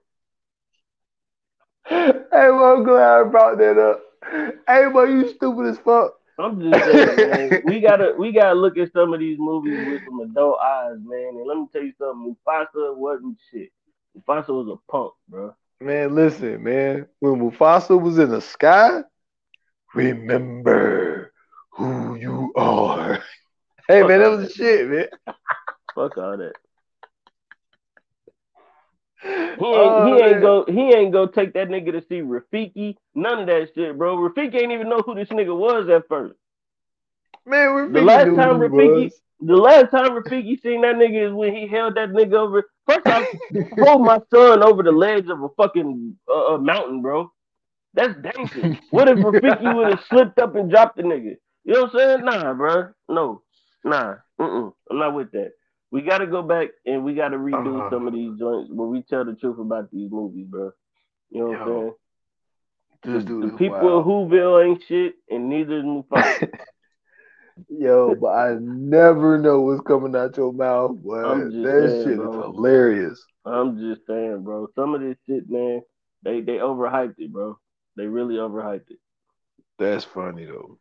[1.88, 4.02] Hey, well, I'm glad I brought that up.
[4.66, 6.14] Hey, boy, you stupid as fuck.
[6.38, 7.62] I'm just saying, man.
[7.64, 11.30] We gotta we gotta look at some of these movies with some adult eyes, man.
[11.30, 12.36] And let me tell you something.
[12.46, 13.70] Mufasa wasn't shit.
[14.16, 15.54] Mufasa was a punk, bro.
[15.80, 17.06] Man, listen, man.
[17.20, 19.02] When Mufasa was in the sky,
[19.94, 21.32] remember
[21.70, 23.22] who you are.
[23.90, 25.06] Hey, man, that was the shit, man.
[25.94, 26.52] Fuck all that.
[29.22, 32.96] He ain't, Oh, he ain't go he ain't go take that nigga to see Rafiki.
[33.14, 34.16] None of that shit, bro.
[34.16, 36.34] Rafiki ain't even know who this nigga was at first.
[37.44, 39.20] Man, Rafiki The last time Rafiki- was.
[39.40, 42.64] The last time Rafiki seen that nigga is when he held that nigga over.
[42.86, 43.24] First I
[43.80, 47.30] hold my son over the ledge of a fucking uh, uh, mountain, bro.
[47.94, 48.76] That's dangerous.
[48.90, 51.36] What if Rafiki would have slipped up and dropped the nigga?
[51.64, 52.24] You know what I'm saying?
[52.24, 52.90] Nah, bro.
[53.08, 53.42] No,
[53.84, 54.14] nah.
[54.40, 54.72] Mm-mm.
[54.90, 55.52] I'm not with that.
[55.90, 57.90] We got to go back and we got to redo Uh.
[57.90, 60.72] some of these joints where we tell the truth about these movies, bro.
[61.30, 61.94] You know what I'm saying?
[63.04, 64.00] This the, dude the people wild.
[64.00, 66.50] of Whoville ain't shit, and neither is Mufasa.
[67.68, 70.92] Yo, but I never know what's coming out your mouth.
[71.24, 72.28] I'm That saying, shit bro.
[72.30, 73.24] is hilarious.
[73.44, 74.68] I'm just saying, bro.
[74.74, 75.80] Some of this shit, man,
[76.22, 77.58] they they overhyped it, bro.
[77.96, 78.98] They really overhyped it.
[79.78, 80.78] That's funny though.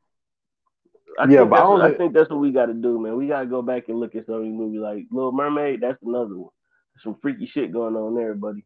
[1.19, 2.73] I Yeah, think but I that's what, only- I think that's what we got to
[2.73, 3.15] do, man.
[3.17, 5.81] We got to go back and look at some of these movies, like Little Mermaid.
[5.81, 6.51] That's another one.
[7.03, 8.65] Some freaky shit going on there, buddy.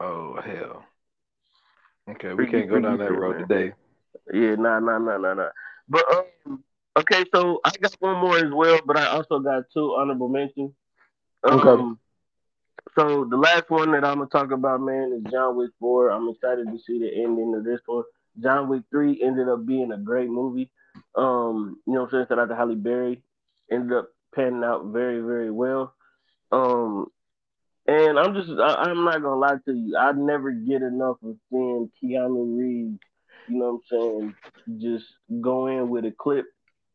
[0.00, 0.84] Oh hell.
[2.10, 3.48] Okay, we can't go down that shit, road man.
[3.48, 3.72] today.
[4.32, 5.48] Yeah, nah, nah, nah, nah, nah.
[5.88, 6.04] But
[6.46, 6.62] um,
[6.98, 10.72] okay, so I got one more as well, but I also got two honorable mentions.
[11.44, 12.00] Um, Okay.
[12.96, 16.10] So the last one that I'm gonna talk about, man, is John Wick Four.
[16.10, 18.04] I'm excited to see the ending of this one.
[18.42, 20.70] John Wick Three ended up being a great movie.
[21.14, 22.26] Um, you know what I'm saying?
[22.28, 23.22] Shout out to Halle Berry.
[23.70, 25.94] Ended up panning out very, very well.
[26.52, 27.06] Um,
[27.86, 29.96] and I'm just, I, I'm not gonna lie to you.
[29.96, 32.98] I never get enough of seeing Keanu Reeves.
[33.48, 34.34] You know what I'm
[34.66, 34.80] saying?
[34.80, 35.04] Just
[35.40, 36.46] go in with a clip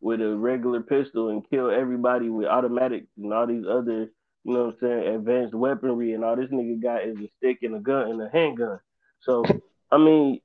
[0.02, 4.10] with a regular pistol and kill everybody with automatics and all these other,
[4.44, 7.60] you know what I'm saying, advanced weaponry and all this nigga got is a stick
[7.64, 8.80] and a gun and a handgun.
[9.22, 9.44] So
[9.92, 10.42] I mean,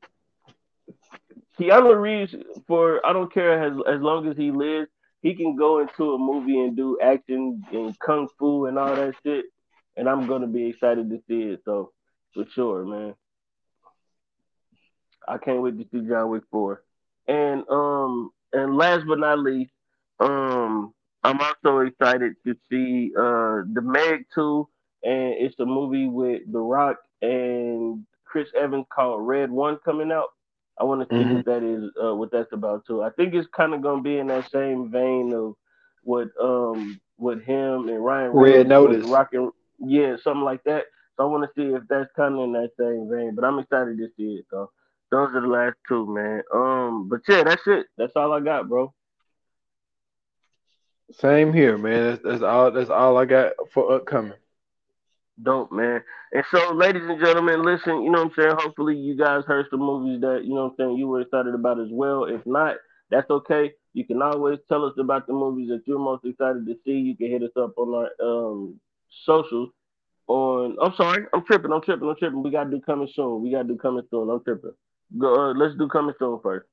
[1.59, 2.35] Keanu Reeves
[2.67, 4.89] for I don't care as as long as he lives,
[5.23, 9.15] he can go into a movie and do action and kung fu and all that
[9.23, 9.47] shit,
[9.97, 11.63] and I'm gonna be excited to see it.
[11.65, 11.93] So
[12.33, 13.15] for sure, man.
[15.27, 16.83] I can't wait to see John Wick four.
[17.27, 19.73] And um and last but not least,
[20.21, 24.69] um I'm also excited to see uh the Meg two
[25.03, 30.29] and it's a movie with The Rock and Chris Evans called Red One coming out.
[30.79, 31.35] I want to see Mhm.
[31.37, 33.03] what that is, uh, what that's about too.
[33.03, 35.55] I think it's kind of gonna be in that same vein of
[36.03, 39.05] what um with him and Ryan Red Reynolds Notice.
[39.05, 40.85] rocking, yeah, something like that.
[41.17, 43.35] So I want to see if that's kind of in that same vein.
[43.35, 44.47] But I'm excited to see it.
[44.51, 44.71] So
[45.11, 46.43] those are the last two, man.
[46.53, 47.87] Um, but yeah, that's it.
[47.97, 48.93] That's all I got, bro.
[51.13, 52.11] Same here, man.
[52.11, 52.71] That's, that's all.
[52.73, 54.39] That's all I got for upcoming.
[55.43, 56.01] Dope, man.
[56.33, 58.57] And so, ladies and gentlemen, listen, you know what I'm saying?
[58.59, 61.55] Hopefully, you guys heard some movies that, you know what I'm saying, you were excited
[61.55, 62.25] about as well.
[62.25, 62.77] If not,
[63.11, 63.73] that's okay.
[63.95, 66.93] You can always tell us about the movies that you're most excited to see.
[66.93, 68.81] You can hit us up on our um,
[69.25, 69.71] socials.
[70.27, 72.43] On, I'm sorry, I'm tripping, I'm tripping, I'm tripping.
[72.43, 73.43] We gotta do coming soon.
[73.43, 74.31] We gotta do coming soon.
[74.31, 74.73] I'm tripping.
[75.19, 76.67] Go, uh, let's do coming soon first.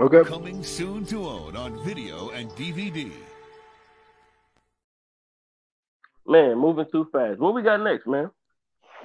[0.00, 0.28] Okay.
[0.28, 3.12] Coming soon to own on video and DVD.
[6.28, 7.40] Man, moving too fast.
[7.40, 8.30] What we got next, man?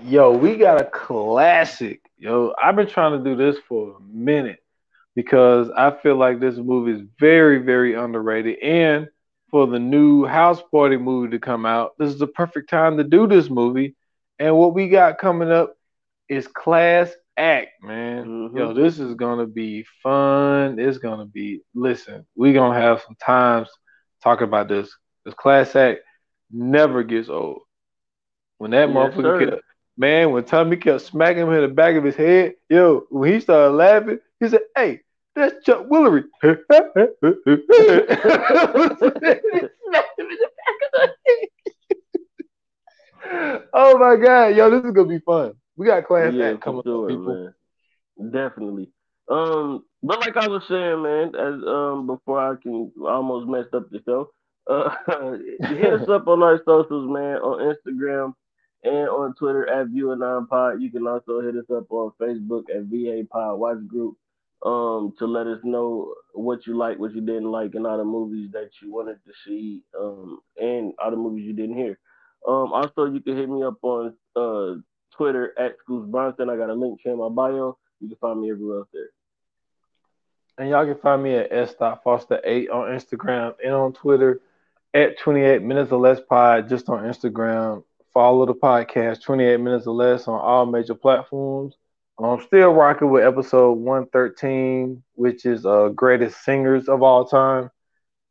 [0.04, 2.02] Yo, we got a classic.
[2.18, 4.60] Yo, I've been trying to do this for a minute
[5.16, 8.60] because I feel like this movie is very, very underrated.
[8.60, 9.08] And
[9.50, 13.04] for the new House Party movie to come out, this is the perfect time to
[13.04, 13.96] do this movie.
[14.40, 15.76] And what we got coming up
[16.28, 18.26] is Class Act, man.
[18.26, 18.58] Mhm.
[18.58, 20.78] Yo, this is gonna be fun.
[20.78, 21.62] It's gonna be.
[21.74, 23.70] Listen, we gonna have some times
[24.22, 24.94] talking about this.
[25.24, 26.02] This Class Act
[26.54, 27.62] never gets old.
[28.58, 29.52] When that Yes, motherfucker sir.
[29.52, 29.62] kept,
[29.98, 33.40] man, when Tommy kept smacking him in the back of his head, yo, when he
[33.40, 35.02] started laughing, he said, "Hey,
[35.36, 36.24] that's Chuck Willery."
[43.74, 45.54] oh my god, yo, this is gonna be fun.
[45.76, 47.54] We got Class yeah, coming sure, up, people.
[48.18, 48.32] man.
[48.32, 48.92] Definitely.
[49.30, 53.74] Um, but like I was saying, man, as um before I can I almost messed
[53.74, 54.30] up the show.
[54.68, 54.96] Uh,
[55.68, 58.34] hit us up on our socials, man, on Instagram
[58.84, 60.82] and on Twitter at View Nine Pod.
[60.82, 64.18] You can also hit us up on Facebook at VA Pod Watch Group.
[64.66, 68.06] Um, to let us know what you like, what you didn't like, and all the
[68.06, 72.00] movies that you wanted to see, um, and all the movies you didn't hear.
[72.48, 74.76] Um, also, you can hit me up on uh
[75.18, 76.50] Twitter at Scoots Bronson.
[76.50, 77.78] I got a link in my bio.
[78.00, 79.10] You can find me everywhere else there.
[80.58, 84.40] And y'all can find me at s.foster8 on Instagram and on Twitter
[84.94, 87.84] at 28 minutes or less pod just on Instagram.
[88.14, 91.76] Follow the podcast 28 minutes or less on all major platforms.
[92.20, 97.72] I'm still rocking with episode 113, which is uh greatest singers of all time.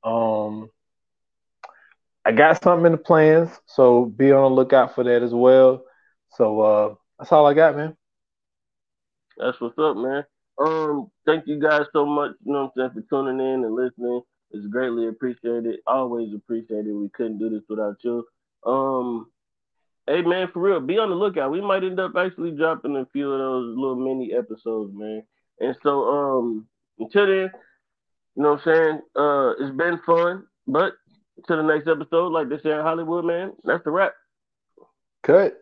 [0.05, 0.71] Um
[2.25, 5.83] I got something in the plans, so be on the lookout for that as well.
[6.31, 7.97] So uh that's all I got, man.
[9.37, 10.25] That's what's up, man.
[10.59, 13.75] Um, thank you guys so much, you know what I'm saying, for tuning in and
[13.75, 14.23] listening.
[14.53, 15.81] It's greatly appreciated.
[15.87, 16.95] Always appreciated.
[16.95, 18.25] We couldn't do this without you.
[18.65, 19.31] Um,
[20.07, 21.51] hey man, for real, be on the lookout.
[21.51, 25.23] We might end up actually dropping a few of those little mini episodes, man.
[25.61, 26.67] And so, um,
[26.99, 27.51] until then,
[28.37, 29.01] you know what I'm saying?
[29.17, 30.95] Uh, it's been fun, but
[31.47, 33.53] to the next episode, like they say in Hollywood, man.
[33.65, 34.13] That's the wrap.
[35.23, 35.62] Cut.